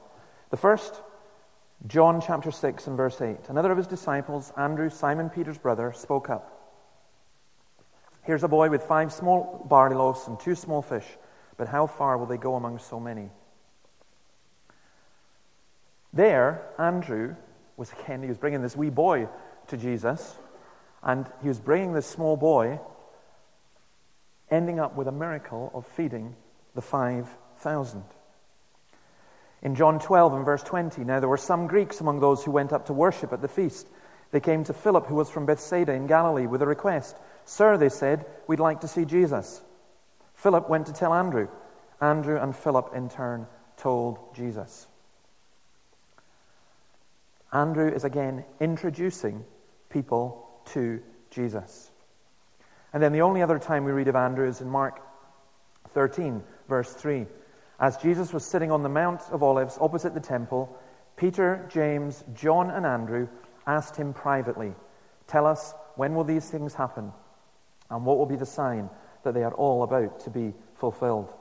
The 0.49 0.57
first, 0.57 1.01
John 1.87 2.21
chapter 2.21 2.51
6 2.51 2.87
and 2.87 2.97
verse 2.97 3.21
8. 3.21 3.37
Another 3.49 3.71
of 3.71 3.77
his 3.77 3.87
disciples, 3.87 4.51
Andrew, 4.57 4.89
Simon 4.89 5.29
Peter's 5.29 5.57
brother, 5.57 5.93
spoke 5.93 6.29
up. 6.29 6.51
Here's 8.23 8.43
a 8.43 8.47
boy 8.47 8.69
with 8.69 8.83
five 8.83 9.13
small 9.13 9.65
barley 9.69 9.95
loaves 9.95 10.27
and 10.27 10.39
two 10.39 10.55
small 10.55 10.81
fish, 10.81 11.05
but 11.57 11.67
how 11.67 11.85
far 11.85 12.17
will 12.17 12.25
they 12.25 12.37
go 12.37 12.55
among 12.55 12.79
so 12.79 12.99
many? 12.99 13.29
There, 16.11 16.65
Andrew 16.79 17.35
was 17.77 17.91
again, 17.91 18.23
he 18.23 18.29
was 18.29 18.37
bringing 18.37 18.61
this 18.61 18.75
wee 18.75 18.89
boy 18.89 19.27
to 19.67 19.77
Jesus, 19.77 20.35
and 21.03 21.29
he 21.41 21.49
was 21.49 21.59
bringing 21.59 21.93
this 21.93 22.07
small 22.07 22.35
boy, 22.35 22.79
ending 24.49 24.79
up 24.79 24.95
with 24.95 25.07
a 25.07 25.11
miracle 25.11 25.69
of 25.73 25.85
feeding 25.85 26.35
the 26.73 26.81
5,000. 26.81 28.03
In 29.65 29.73
John 29.73 29.97
12 29.97 30.33
and 30.35 30.45
verse 30.45 30.61
20, 30.61 31.03
now 31.05 31.19
there 31.19 31.27
were 31.27 31.37
some 31.37 31.65
Greeks 31.65 31.99
among 31.99 32.19
those 32.19 32.43
who 32.43 32.51
went 32.51 32.71
up 32.71 32.85
to 32.85 32.93
worship 32.93 33.33
at 33.33 33.41
the 33.41 33.47
feast. 33.47 33.87
They 34.29 34.39
came 34.39 34.63
to 34.65 34.73
Philip, 34.73 35.07
who 35.07 35.15
was 35.15 35.31
from 35.31 35.47
Bethsaida 35.47 35.91
in 35.91 36.05
Galilee, 36.05 36.45
with 36.45 36.61
a 36.61 36.67
request. 36.67 37.17
Sir, 37.45 37.75
they 37.75 37.89
said, 37.89 38.27
we'd 38.45 38.59
like 38.59 38.81
to 38.81 38.87
see 38.87 39.05
Jesus. 39.05 39.63
Philip 40.35 40.69
went 40.69 40.85
to 40.85 40.93
tell 40.93 41.15
Andrew. 41.15 41.47
Andrew 41.99 42.39
and 42.39 42.55
Philip, 42.55 42.91
in 42.93 43.09
turn, 43.09 43.47
told 43.75 44.35
Jesus. 44.35 44.85
Andrew 47.51 47.91
is 47.91 48.03
again 48.03 48.45
introducing 48.59 49.43
people 49.89 50.47
to 50.73 51.01
Jesus. 51.31 51.89
And 52.93 53.01
then 53.01 53.13
the 53.13 53.21
only 53.21 53.41
other 53.41 53.57
time 53.57 53.83
we 53.83 53.93
read 53.93 54.09
of 54.09 54.15
Andrew 54.15 54.47
is 54.47 54.61
in 54.61 54.69
Mark 54.69 55.01
13, 55.95 56.43
verse 56.69 56.93
3. 56.93 57.25
As 57.79 57.97
Jesus 57.97 58.31
was 58.31 58.45
sitting 58.45 58.71
on 58.71 58.83
the 58.83 58.89
Mount 58.89 59.21
of 59.31 59.43
Olives 59.43 59.77
opposite 59.81 60.13
the 60.13 60.19
temple, 60.19 60.77
Peter, 61.17 61.67
James, 61.69 62.23
John, 62.33 62.69
and 62.69 62.85
Andrew 62.85 63.27
asked 63.67 63.95
him 63.95 64.13
privately, 64.13 64.73
Tell 65.27 65.45
us, 65.45 65.73
when 65.95 66.13
will 66.13 66.23
these 66.23 66.49
things 66.49 66.73
happen? 66.73 67.11
And 67.89 68.05
what 68.05 68.17
will 68.17 68.25
be 68.25 68.35
the 68.35 68.45
sign 68.45 68.89
that 69.23 69.33
they 69.33 69.43
are 69.43 69.53
all 69.53 69.83
about 69.83 70.21
to 70.21 70.29
be 70.29 70.53
fulfilled? 70.75 71.33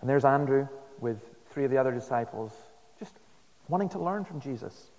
And 0.00 0.08
there's 0.08 0.24
Andrew 0.24 0.68
with 1.00 1.18
three 1.50 1.64
of 1.64 1.70
the 1.70 1.78
other 1.78 1.92
disciples 1.92 2.52
just 2.98 3.14
wanting 3.68 3.88
to 3.90 3.98
learn 3.98 4.24
from 4.24 4.40
Jesus. 4.40 4.90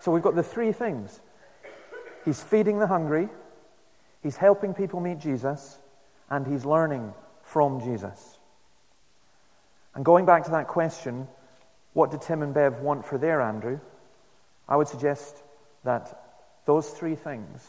So 0.00 0.12
we've 0.12 0.22
got 0.22 0.34
the 0.34 0.42
three 0.42 0.72
things 0.72 1.20
he's 2.24 2.42
feeding 2.42 2.78
the 2.78 2.86
hungry, 2.86 3.28
he's 4.22 4.36
helping 4.36 4.74
people 4.74 5.00
meet 5.00 5.18
Jesus, 5.18 5.78
and 6.30 6.46
he's 6.46 6.64
learning 6.64 7.12
from 7.52 7.80
Jesus. 7.80 8.38
And 9.94 10.04
going 10.04 10.24
back 10.24 10.44
to 10.44 10.52
that 10.52 10.68
question, 10.68 11.28
what 11.92 12.10
do 12.10 12.18
Tim 12.18 12.42
and 12.42 12.54
Bev 12.54 12.80
want 12.80 13.04
for 13.04 13.18
their 13.18 13.42
Andrew? 13.42 13.78
I 14.66 14.76
would 14.76 14.88
suggest 14.88 15.36
that 15.84 16.38
those 16.64 16.88
three 16.88 17.14
things 17.14 17.66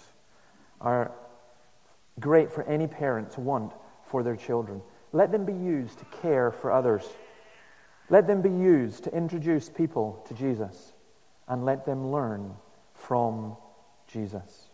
are 0.79 1.11
great 2.17 2.49
for 2.49 2.63
any 2.63 2.87
parent 2.87 3.31
to 3.31 3.41
want 3.41 3.73
for 4.05 4.23
their 4.23 4.37
children. 4.37 4.81
Let 5.11 5.33
them 5.33 5.43
be 5.43 5.53
used 5.53 5.99
to 5.99 6.05
care 6.21 6.51
for 6.51 6.71
others. 6.71 7.03
Let 8.09 8.25
them 8.25 8.41
be 8.41 8.51
used 8.51 9.03
to 9.03 9.13
introduce 9.13 9.67
people 9.67 10.23
to 10.29 10.33
Jesus. 10.33 10.93
And 11.45 11.65
let 11.65 11.85
them 11.85 12.09
learn 12.09 12.53
from 12.93 13.57
Jesus. 14.07 14.69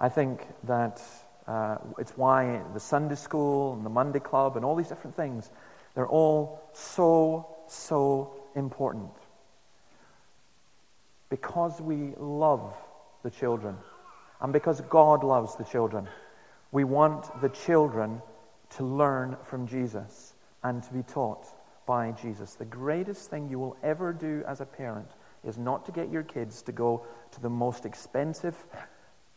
I 0.00 0.08
think 0.08 0.44
that 0.64 1.00
uh, 1.46 1.76
it's 1.98 2.12
why 2.16 2.62
the 2.72 2.80
Sunday 2.80 3.16
school 3.16 3.74
and 3.74 3.84
the 3.84 3.90
Monday 3.90 4.20
club 4.20 4.56
and 4.56 4.64
all 4.64 4.74
these 4.74 4.88
different 4.88 5.16
things, 5.16 5.50
they're 5.94 6.08
all 6.08 6.60
so, 6.72 7.48
so 7.68 8.32
important. 8.56 9.10
Because 11.28 11.80
we 11.80 12.14
love 12.18 12.74
the 13.22 13.30
children 13.30 13.76
and 14.40 14.52
because 14.52 14.80
God 14.82 15.24
loves 15.24 15.56
the 15.56 15.64
children, 15.64 16.08
we 16.72 16.84
want 16.84 17.40
the 17.40 17.48
children 17.48 18.20
to 18.76 18.84
learn 18.84 19.36
from 19.44 19.66
Jesus 19.66 20.34
and 20.62 20.82
to 20.82 20.92
be 20.92 21.02
taught 21.02 21.46
by 21.86 22.12
Jesus. 22.12 22.54
The 22.54 22.64
greatest 22.64 23.30
thing 23.30 23.48
you 23.48 23.58
will 23.58 23.76
ever 23.82 24.12
do 24.12 24.42
as 24.46 24.60
a 24.60 24.66
parent 24.66 25.08
is 25.44 25.58
not 25.58 25.84
to 25.86 25.92
get 25.92 26.10
your 26.10 26.22
kids 26.22 26.62
to 26.62 26.72
go 26.72 27.06
to 27.32 27.40
the 27.40 27.50
most 27.50 27.84
expensive, 27.84 28.56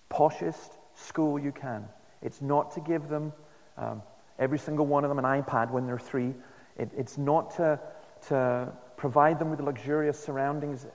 poshest 0.10 0.78
school 0.96 1.38
you 1.38 1.52
can. 1.52 1.86
It's 2.22 2.42
not 2.42 2.72
to 2.72 2.80
give 2.80 3.08
them, 3.10 3.34
um, 3.78 4.02
every 4.40 4.60
single 4.60 4.86
one 4.86 5.04
of 5.04 5.10
them 5.10 5.20
an 5.20 5.26
iPad 5.26 5.72
when 5.72 5.86
they're 5.86 6.00
three. 6.00 6.34
It, 6.78 6.92
it's 6.98 7.18
not 7.18 7.56
to, 7.58 7.80
to 8.28 8.72
provide 8.96 9.40
them 9.40 9.50
with 9.50 9.60
luxurious 9.60 10.20
surroundings. 10.20 10.86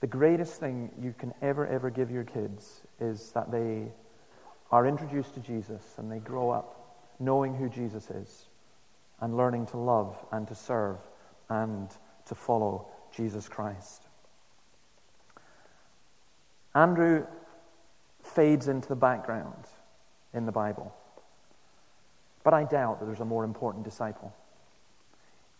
The 0.00 0.06
greatest 0.06 0.60
thing 0.60 0.90
you 1.00 1.14
can 1.16 1.32
ever, 1.42 1.66
ever 1.66 1.90
give 1.90 2.10
your 2.10 2.24
kids 2.24 2.82
is 3.00 3.32
that 3.32 3.50
they 3.50 3.92
are 4.70 4.86
introduced 4.86 5.34
to 5.34 5.40
Jesus 5.40 5.82
and 5.98 6.10
they 6.10 6.18
grow 6.18 6.50
up 6.50 6.74
knowing 7.18 7.54
who 7.54 7.68
Jesus 7.68 8.10
is 8.10 8.46
and 9.20 9.36
learning 9.36 9.66
to 9.66 9.76
love 9.76 10.16
and 10.30 10.46
to 10.48 10.54
serve 10.54 10.98
and 11.48 11.88
to 12.26 12.34
follow 12.34 12.86
Jesus 13.14 13.48
Christ. 13.48 14.02
Andrew 16.74 17.26
fades 18.38 18.68
into 18.68 18.88
the 18.88 18.94
background 18.94 19.64
in 20.32 20.46
the 20.46 20.52
Bible. 20.52 20.94
But 22.44 22.54
I 22.54 22.62
doubt 22.62 23.00
that 23.00 23.06
there's 23.06 23.18
a 23.18 23.24
more 23.24 23.42
important 23.42 23.84
disciple. 23.84 24.32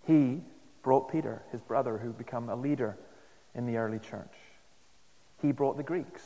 He 0.06 0.42
brought 0.85 1.11
Peter, 1.11 1.42
his 1.50 1.61
brother, 1.61 1.99
who 1.99 2.12
became 2.12 2.49
a 2.49 2.54
leader 2.54 2.97
in 3.56 3.66
the 3.66 3.78
early 3.78 3.99
church. 3.99 4.32
He 5.42 5.50
brought 5.50 5.76
the 5.76 5.82
Greeks. 5.82 6.23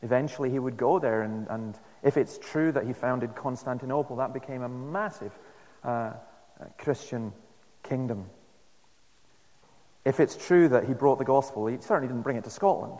Eventually, 0.00 0.48
he 0.48 0.58
would 0.58 0.78
go 0.78 0.98
there, 0.98 1.20
and, 1.20 1.46
and 1.48 1.78
if 2.02 2.16
it's 2.16 2.38
true 2.38 2.72
that 2.72 2.86
he 2.86 2.94
founded 2.94 3.36
Constantinople, 3.36 4.16
that 4.16 4.32
became 4.32 4.62
a 4.62 4.68
massive 4.70 5.32
uh, 5.84 6.14
Christian 6.78 7.34
kingdom. 7.82 8.30
If 10.06 10.20
it's 10.20 10.36
true 10.36 10.70
that 10.70 10.84
he 10.84 10.94
brought 10.94 11.18
the 11.18 11.26
gospel, 11.26 11.66
he 11.66 11.76
certainly 11.82 12.08
didn't 12.08 12.22
bring 12.22 12.38
it 12.38 12.44
to 12.44 12.50
Scotland, 12.50 12.98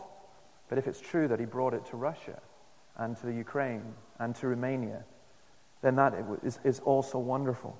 but 0.69 0.77
if 0.77 0.87
it's 0.87 0.99
true 0.99 1.27
that 1.27 1.39
he 1.39 1.45
brought 1.45 1.73
it 1.73 1.85
to 1.87 1.97
Russia 1.97 2.39
and 2.97 3.15
to 3.17 3.25
the 3.25 3.33
Ukraine 3.33 3.93
and 4.19 4.35
to 4.35 4.47
Romania, 4.47 5.03
then 5.81 5.95
that 5.95 6.13
is, 6.43 6.59
is 6.63 6.79
also 6.79 7.19
wonderful. 7.19 7.77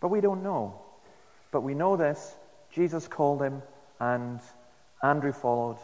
But 0.00 0.08
we 0.08 0.20
don't 0.20 0.42
know. 0.42 0.80
But 1.50 1.62
we 1.62 1.74
know 1.74 1.96
this 1.96 2.36
Jesus 2.70 3.08
called 3.08 3.42
him, 3.42 3.62
and 4.00 4.40
Andrew 5.02 5.32
followed, 5.32 5.78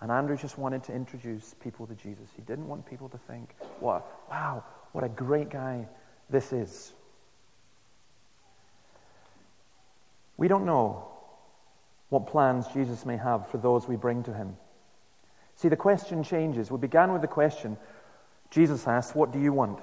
and 0.00 0.10
Andrew 0.10 0.36
just 0.36 0.58
wanted 0.58 0.84
to 0.84 0.92
introduce 0.92 1.54
people 1.54 1.86
to 1.86 1.94
Jesus. 1.94 2.28
He 2.36 2.42
didn't 2.42 2.68
want 2.68 2.86
people 2.86 3.08
to 3.08 3.18
think, 3.18 3.54
what, 3.80 4.06
wow, 4.30 4.64
what 4.92 5.04
a 5.04 5.08
great 5.08 5.50
guy 5.50 5.88
this 6.30 6.52
is. 6.52 6.92
We 10.36 10.48
don't 10.48 10.66
know 10.66 11.08
what 12.08 12.26
plans 12.26 12.66
Jesus 12.68 13.06
may 13.06 13.16
have 13.16 13.48
for 13.48 13.58
those 13.58 13.88
we 13.88 13.96
bring 13.96 14.22
to 14.24 14.34
him. 14.34 14.56
See, 15.56 15.68
the 15.68 15.76
question 15.76 16.24
changes. 16.24 16.70
We 16.70 16.78
began 16.78 17.12
with 17.12 17.22
the 17.22 17.28
question 17.28 17.76
Jesus 18.50 18.86
asked, 18.86 19.16
What 19.16 19.32
do 19.32 19.40
you 19.40 19.52
want? 19.52 19.80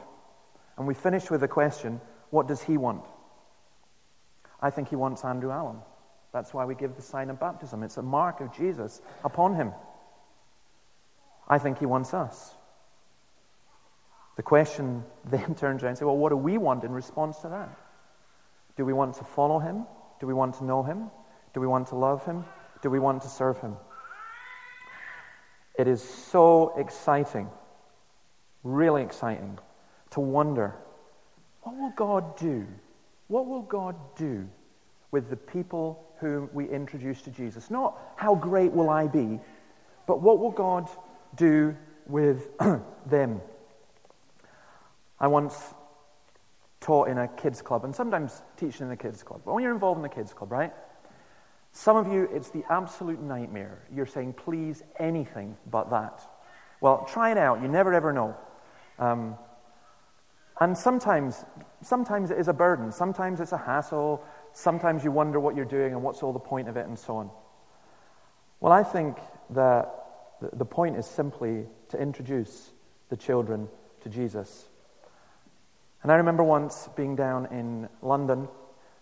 And 0.77 0.87
we 0.87 0.93
finished 0.93 1.31
with 1.31 1.41
the 1.41 1.47
question, 1.47 1.99
What 2.29 2.47
does 2.47 2.61
he 2.61 2.77
want? 2.77 3.05
I 4.61 4.69
think 4.69 4.89
he 4.89 4.95
wants 4.95 5.23
Andrew 5.23 5.51
Allen. 5.51 5.77
That's 6.31 6.53
why 6.53 6.65
we 6.65 6.75
give 6.75 6.95
the 6.95 7.01
sign 7.01 7.29
of 7.29 7.39
baptism. 7.39 7.83
It's 7.83 7.97
a 7.97 8.03
mark 8.03 8.39
of 8.41 8.55
Jesus 8.55 9.01
upon 9.23 9.55
him. 9.55 9.71
I 11.47 11.57
think 11.57 11.79
he 11.79 11.85
wants 11.85 12.13
us. 12.13 12.53
The 14.35 14.43
question 14.43 15.03
then 15.25 15.55
turns 15.55 15.83
around 15.83 15.89
and 15.89 15.97
says, 15.97 16.05
well, 16.05 16.17
what 16.17 16.29
do 16.29 16.37
we 16.37 16.57
want 16.57 16.83
in 16.83 16.91
response 16.91 17.39
to 17.39 17.49
that? 17.49 17.69
Do 18.77 18.85
we 18.85 18.93
want 18.93 19.15
to 19.15 19.23
follow 19.23 19.59
him? 19.59 19.85
Do 20.19 20.27
we 20.27 20.33
want 20.33 20.55
to 20.55 20.63
know 20.63 20.83
him? 20.83 21.09
Do 21.53 21.59
we 21.59 21.67
want 21.67 21.87
to 21.87 21.95
love 21.95 22.23
him? 22.25 22.45
Do 22.81 22.89
we 22.89 22.99
want 22.99 23.23
to 23.23 23.27
serve 23.27 23.59
him? 23.59 23.75
It 25.79 25.87
is 25.87 26.03
so 26.03 26.73
exciting, 26.77 27.49
really 28.63 29.01
exciting, 29.01 29.57
to 30.11 30.19
wonder 30.19 30.75
what 31.63 31.75
will 31.75 31.93
God 31.95 32.37
do? 32.37 32.67
What 33.27 33.47
will 33.47 33.63
God 33.63 33.95
do 34.15 34.47
with 35.11 35.29
the 35.29 35.35
people 35.35 36.05
whom 36.19 36.49
we 36.53 36.67
introduce 36.67 37.21
to 37.23 37.31
Jesus. 37.31 37.71
Not 37.71 37.97
how 38.15 38.35
great 38.35 38.71
will 38.71 38.89
I 38.89 39.07
be, 39.07 39.39
but 40.05 40.21
what 40.21 40.39
will 40.39 40.51
God 40.51 40.89
do 41.35 41.75
with 42.05 42.49
them? 43.05 43.41
I 45.19 45.27
once 45.27 45.73
taught 46.81 47.09
in 47.09 47.17
a 47.17 47.27
kids 47.27 47.61
club, 47.61 47.83
and 47.83 47.95
sometimes 47.95 48.41
teaching 48.57 48.83
in 48.83 48.89
the 48.89 48.97
kids 48.97 49.23
club. 49.23 49.41
But 49.45 49.53
when 49.53 49.63
you're 49.63 49.73
involved 49.73 49.97
in 49.97 50.03
the 50.03 50.09
kids 50.09 50.33
club, 50.33 50.51
right? 50.51 50.73
Some 51.71 51.97
of 51.97 52.11
you, 52.11 52.27
it's 52.33 52.49
the 52.49 52.63
absolute 52.69 53.21
nightmare. 53.21 53.83
You're 53.93 54.05
saying, 54.05 54.33
please, 54.33 54.81
anything 54.97 55.55
but 55.69 55.91
that. 55.91 56.21
Well, 56.81 57.05
try 57.11 57.31
it 57.31 57.37
out. 57.37 57.61
You 57.61 57.67
never 57.67 57.93
ever 57.93 58.11
know. 58.11 58.35
Um, 58.97 59.35
and 60.59 60.77
sometimes, 60.77 61.43
sometimes 61.81 62.31
it 62.31 62.37
is 62.37 62.47
a 62.47 62.53
burden. 62.53 62.91
Sometimes 62.91 63.39
it's 63.39 63.51
a 63.53 63.57
hassle. 63.57 64.23
Sometimes 64.53 65.03
you 65.03 65.11
wonder 65.11 65.39
what 65.39 65.55
you're 65.55 65.65
doing 65.65 65.93
and 65.93 66.03
what's 66.03 66.21
all 66.21 66.33
the 66.33 66.39
point 66.39 66.67
of 66.67 66.75
it 66.75 66.85
and 66.85 66.97
so 66.97 67.17
on. 67.17 67.29
Well, 68.59 68.73
I 68.73 68.83
think 68.83 69.17
that 69.51 69.89
the 70.53 70.65
point 70.65 70.97
is 70.97 71.05
simply 71.05 71.65
to 71.89 71.97
introduce 72.01 72.71
the 73.09 73.15
children 73.15 73.69
to 74.01 74.09
Jesus. 74.09 74.67
And 76.03 76.11
I 76.11 76.15
remember 76.15 76.43
once 76.43 76.89
being 76.95 77.15
down 77.15 77.47
in 77.47 77.89
London 78.01 78.47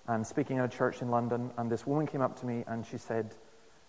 and 0.07 0.25
speaking 0.25 0.57
at 0.57 0.65
a 0.65 0.77
church 0.77 1.01
in 1.01 1.09
London, 1.09 1.51
and 1.57 1.69
this 1.69 1.85
woman 1.85 2.07
came 2.07 2.21
up 2.21 2.39
to 2.39 2.45
me 2.45 2.63
and 2.67 2.85
she 2.85 2.97
said, 2.97 3.35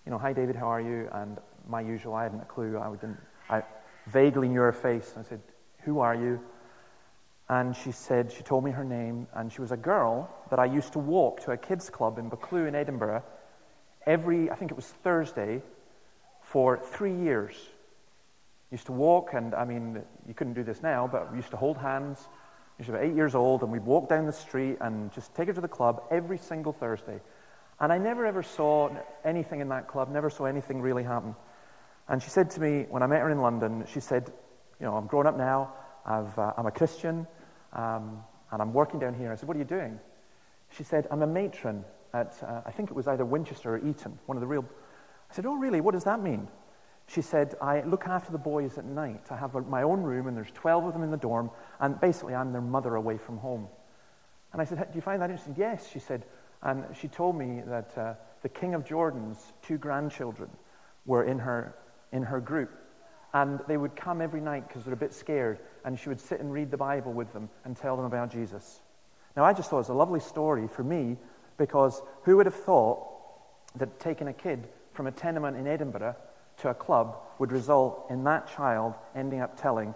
You 0.05 0.13
know, 0.13 0.19
hi 0.19 0.33
David, 0.33 0.57
how 0.57 0.67
are 0.67 0.81
you? 0.81 1.09
And 1.13 1.39
my 1.69 1.81
usual, 1.81 2.15
I 2.15 2.25
hadn't 2.25 2.41
a 2.41 2.47
clue. 2.47 2.79
I, 2.79 2.91
didn't, 2.91 3.19
I 3.49 3.63
vaguely 4.07 4.49
knew 4.49 4.61
her 4.61 4.73
face. 4.73 5.15
I 5.19 5.23
said, 5.23 5.41
Who 5.83 6.01
are 6.01 6.15
you? 6.15 6.41
And 7.51 7.75
she 7.75 7.93
said, 7.93 8.31
she 8.31 8.43
told 8.43 8.63
me 8.63 8.71
her 8.71 8.85
name, 8.85 9.27
and 9.35 9.51
she 9.51 9.63
was 9.63 9.73
a 9.73 9.77
girl 9.77 10.29
that 10.51 10.59
I 10.59 10.67
used 10.67 10.93
to 10.93 10.99
walk 10.99 11.41
to 11.45 11.53
a 11.53 11.57
kids' 11.57 11.89
club 11.89 12.19
in 12.19 12.29
Buccleuch 12.29 12.69
in 12.69 12.75
Edinburgh 12.75 13.23
every, 14.09 14.51
I 14.51 14.57
think 14.57 14.71
it 14.71 14.77
was 14.77 14.87
Thursday, 14.87 15.63
for 16.41 16.79
three 16.79 17.15
years. 17.15 17.55
Used 18.71 18.87
to 18.87 18.93
walk, 18.93 19.35
and 19.35 19.55
I 19.55 19.65
mean, 19.65 20.03
you 20.27 20.35
couldn't 20.35 20.55
do 20.55 20.65
this 20.65 20.83
now, 20.83 21.07
but 21.07 21.31
we 21.31 21.37
used 21.37 21.51
to 21.51 21.57
hold 21.57 21.77
hands. 21.77 22.27
She 22.79 22.83
was 22.83 22.91
about 22.91 23.03
eight 23.03 23.17
years 23.17 23.35
old, 23.35 23.63
and 23.63 23.73
we'd 23.73 23.85
walk 23.85 24.09
down 24.09 24.27
the 24.27 24.33
street 24.33 24.79
and 24.81 25.13
just 25.13 25.35
take 25.35 25.49
her 25.49 25.53
to 25.53 25.61
the 25.61 25.67
club 25.67 26.05
every 26.13 26.39
single 26.39 26.73
Thursday. 26.73 27.21
And 27.81 27.93
I 27.93 27.99
never 27.99 28.25
ever 28.25 28.45
saw 28.45 28.91
anything 29.25 29.61
in 29.61 29.69
that 29.71 29.89
club, 29.89 30.13
never 30.13 30.31
saw 30.31 30.45
anything 30.45 30.81
really 30.81 31.03
happen. 31.03 31.35
And 32.09 32.23
she 32.23 32.31
said 32.31 32.51
to 32.51 32.61
me, 32.61 32.87
when 32.89 33.03
I 33.03 33.07
met 33.07 33.21
her 33.21 33.31
in 33.31 33.41
London, 33.41 33.85
she 33.93 33.99
said, 33.99 34.33
You 34.79 34.87
know, 34.87 34.97
I'm 34.97 35.09
grown 35.09 35.27
up 35.27 35.37
now, 35.37 35.73
i 36.07 36.19
am 36.19 36.33
uh, 36.37 36.53
a 36.57 36.71
Christian, 36.71 37.27
um, 37.73 38.23
and 38.53 38.63
I'm 38.63 38.73
working 38.73 39.01
down 39.01 39.15
here. 39.15 39.33
I 39.33 39.35
said, 39.35 39.49
What 39.49 39.57
are 39.57 39.61
you 39.61 39.67
doing? 39.67 39.99
She 40.77 40.85
said, 40.85 41.09
I'm 41.11 41.23
a 41.23 41.27
matron 41.27 41.85
at, 42.15 42.41
uh, 42.43 42.63
I 42.65 42.71
think 42.71 42.91
it 42.91 42.97
was 42.97 43.09
either 43.09 43.25
Winchester 43.25 43.75
or 43.75 43.79
Eton, 43.79 44.21
one 44.27 44.37
of 44.37 44.41
the 44.41 44.47
real. 44.47 44.65
I 45.31 45.35
said, 45.35 45.47
Oh, 45.47 45.55
really? 45.55 45.81
What 45.81 45.95
does 45.95 46.05
that 46.05 46.23
mean? 46.23 46.47
She 47.09 47.23
said, 47.23 47.55
I 47.63 47.81
look 47.81 48.07
after 48.07 48.33
the 48.33 48.39
boys 48.39 48.77
at 48.77 48.85
night. 48.85 49.25
I 49.31 49.37
have 49.37 49.55
my 49.67 49.83
own 49.83 50.03
room, 50.03 50.27
and 50.27 50.37
there's 50.37 50.51
12 50.53 50.85
of 50.85 50.93
them 50.93 51.03
in 51.03 51.11
the 51.11 51.17
dorm, 51.17 51.51
and 51.81 51.99
basically 51.99 52.35
I'm 52.35 52.53
their 52.53 52.61
mother 52.61 52.95
away 52.97 53.17
from 53.17 53.39
home. 53.39 53.67
And 54.53 54.61
I 54.61 54.67
said, 54.67 54.79
Do 54.79 54.95
you 54.95 55.01
find 55.01 55.23
that 55.23 55.31
interesting? 55.31 55.55
Yes, 55.57 55.89
she 55.91 55.99
said. 55.99 56.25
And 56.63 56.85
she 56.95 57.09
told 57.09 57.37
me 57.37 57.63
that 57.67 57.97
uh, 57.97 58.15
the 58.43 58.51
King 58.51 58.75
of 58.75 58.85
Jordan's 58.85 59.39
two 59.63 59.79
grandchildren 59.79 60.51
were 61.07 61.25
in 61.25 61.39
her, 61.39 61.75
in 62.13 62.23
her 62.23 62.41
group. 62.41 62.71
And 63.33 63.61
they 63.69 63.79
would 63.79 63.97
come 63.97 64.21
every 64.21 64.41
night 64.41 64.69
because 64.69 64.85
they're 64.85 64.95
a 64.95 64.97
bit 64.97 65.15
scared, 65.15 65.61
and 65.87 65.99
she 65.99 66.11
would 66.11 66.21
sit 66.21 66.41
and 66.41 66.53
read 66.53 66.71
the 66.71 66.77
Bible 66.77 67.15
with 67.15 67.33
them 67.33 67.49
and 67.65 67.75
tell 67.75 67.97
them 67.97 68.05
about 68.05 68.31
Jesus. 68.31 68.83
Now, 69.35 69.45
I 69.45 69.55
just 69.55 69.71
thought 69.71 69.77
it 69.77 69.81
was 69.81 69.89
a 69.89 69.95
lovely 69.95 70.21
story 70.21 70.69
for 70.69 70.85
me 70.85 71.17
because 71.57 72.03
who 72.25 72.37
would 72.37 72.47
have 72.47 72.55
thought 72.55 72.99
that 73.77 73.99
taking 73.99 74.29
a 74.29 74.33
kid 74.33 74.69
from 74.93 75.07
a 75.07 75.13
tenement 75.13 75.57
in 75.57 75.67
Edinburgh 75.67 76.17
to 76.59 76.71
a 76.71 76.75
club 76.75 77.19
would 77.39 77.53
result 77.53 78.07
in 78.11 78.25
that 78.25 78.55
child 78.57 78.95
ending 79.15 79.41
up 79.41 79.61
telling 79.61 79.95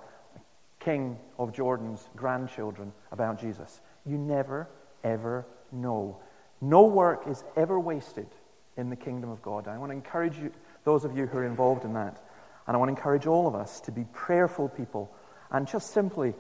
King 0.81 1.19
of 1.39 1.53
Jordan's 1.53 2.09
grandchildren 2.17 2.93
about 3.11 3.41
Jesus? 3.41 3.81
You 4.07 4.19
never, 4.19 4.69
ever 5.05 5.47
know. 5.71 6.19
No 6.61 6.85
work 6.85 7.25
is 7.29 7.43
ever 7.57 7.79
wasted 7.79 8.29
in 8.77 8.91
the 8.91 8.97
kingdom 8.97 9.31
of 9.31 9.43
God. 9.43 9.69
I 9.69 9.79
want 9.79 9.91
to 9.91 9.97
encourage 9.97 10.39
you, 10.39 10.53
those 10.85 11.05
of 11.05 11.17
you 11.17 11.27
who 11.27 11.39
are 11.39 11.47
involved 11.47 11.85
in 11.85 11.95
that, 11.95 12.23
and 12.67 12.77
I 12.77 12.79
want 12.79 12.89
to 12.89 12.97
encourage 12.97 13.27
all 13.27 13.47
of 13.47 13.55
us 13.55 13.81
to 13.83 13.93
be 13.93 14.05
prayerful 14.13 14.69
people 14.69 15.13
and 15.51 15.67
just 15.67 15.93
simply 15.93 16.35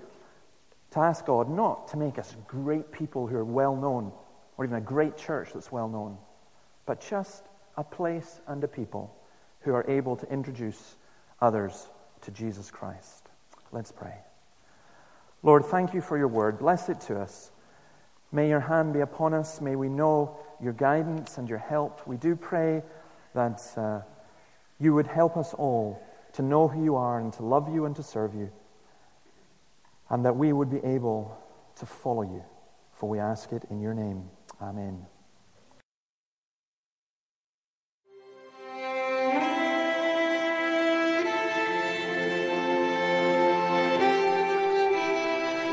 to 0.92 0.98
ask 1.00 1.26
God 1.26 1.48
not 1.50 1.88
to 1.88 1.96
make 1.96 2.18
us 2.18 2.34
great 2.46 2.92
people 2.92 3.26
who 3.26 3.36
are 3.36 3.44
well 3.44 3.74
known 3.74 4.12
or 4.56 4.64
even 4.64 4.76
a 4.76 4.80
great 4.80 5.16
church 5.16 5.50
that's 5.52 5.72
well 5.72 5.88
known, 5.88 6.16
but 6.86 7.00
just 7.00 7.44
a 7.76 7.84
place 7.84 8.40
and 8.46 8.62
a 8.62 8.68
people 8.68 9.14
who 9.64 9.74
are 9.74 9.84
able 9.90 10.16
to 10.16 10.32
introduce 10.32 10.96
others 11.40 11.88
to 12.22 12.30
Jesus 12.30 12.70
Christ. 12.70 13.28
Let's 13.72 13.92
pray. 13.92 14.14
Lord, 15.42 15.64
thank 15.66 15.94
you 15.94 16.00
for 16.00 16.18
your 16.18 16.28
word. 16.28 16.58
Bless 16.58 16.88
it 16.88 17.00
to 17.02 17.20
us. 17.20 17.50
May 18.32 18.48
your 18.48 18.60
hand 18.60 18.92
be 18.92 19.00
upon 19.00 19.34
us. 19.34 19.60
May 19.60 19.76
we 19.76 19.88
know 19.88 20.36
your 20.62 20.72
guidance 20.72 21.38
and 21.38 21.48
your 21.48 21.58
help. 21.58 22.06
We 22.06 22.16
do 22.16 22.36
pray 22.36 22.82
that 23.34 23.60
uh, 23.76 24.00
you 24.80 24.94
would 24.94 25.06
help 25.06 25.36
us 25.36 25.54
all 25.54 26.02
to 26.34 26.42
know 26.42 26.68
who 26.68 26.84
you 26.84 26.96
are 26.96 27.20
and 27.20 27.32
to 27.34 27.42
love 27.42 27.72
you 27.72 27.84
and 27.86 27.96
to 27.96 28.02
serve 28.02 28.34
you. 28.34 28.50
and 30.10 30.24
that 30.24 30.36
we 30.36 30.52
would 30.52 30.70
be 30.70 30.84
able 30.84 31.36
to 31.76 31.86
follow 31.86 32.22
you. 32.22 32.44
For 32.92 33.08
we 33.08 33.18
ask 33.18 33.52
it 33.52 33.64
in 33.70 33.80
your 33.80 33.94
name. 33.94 34.28
Amen. 34.60 35.06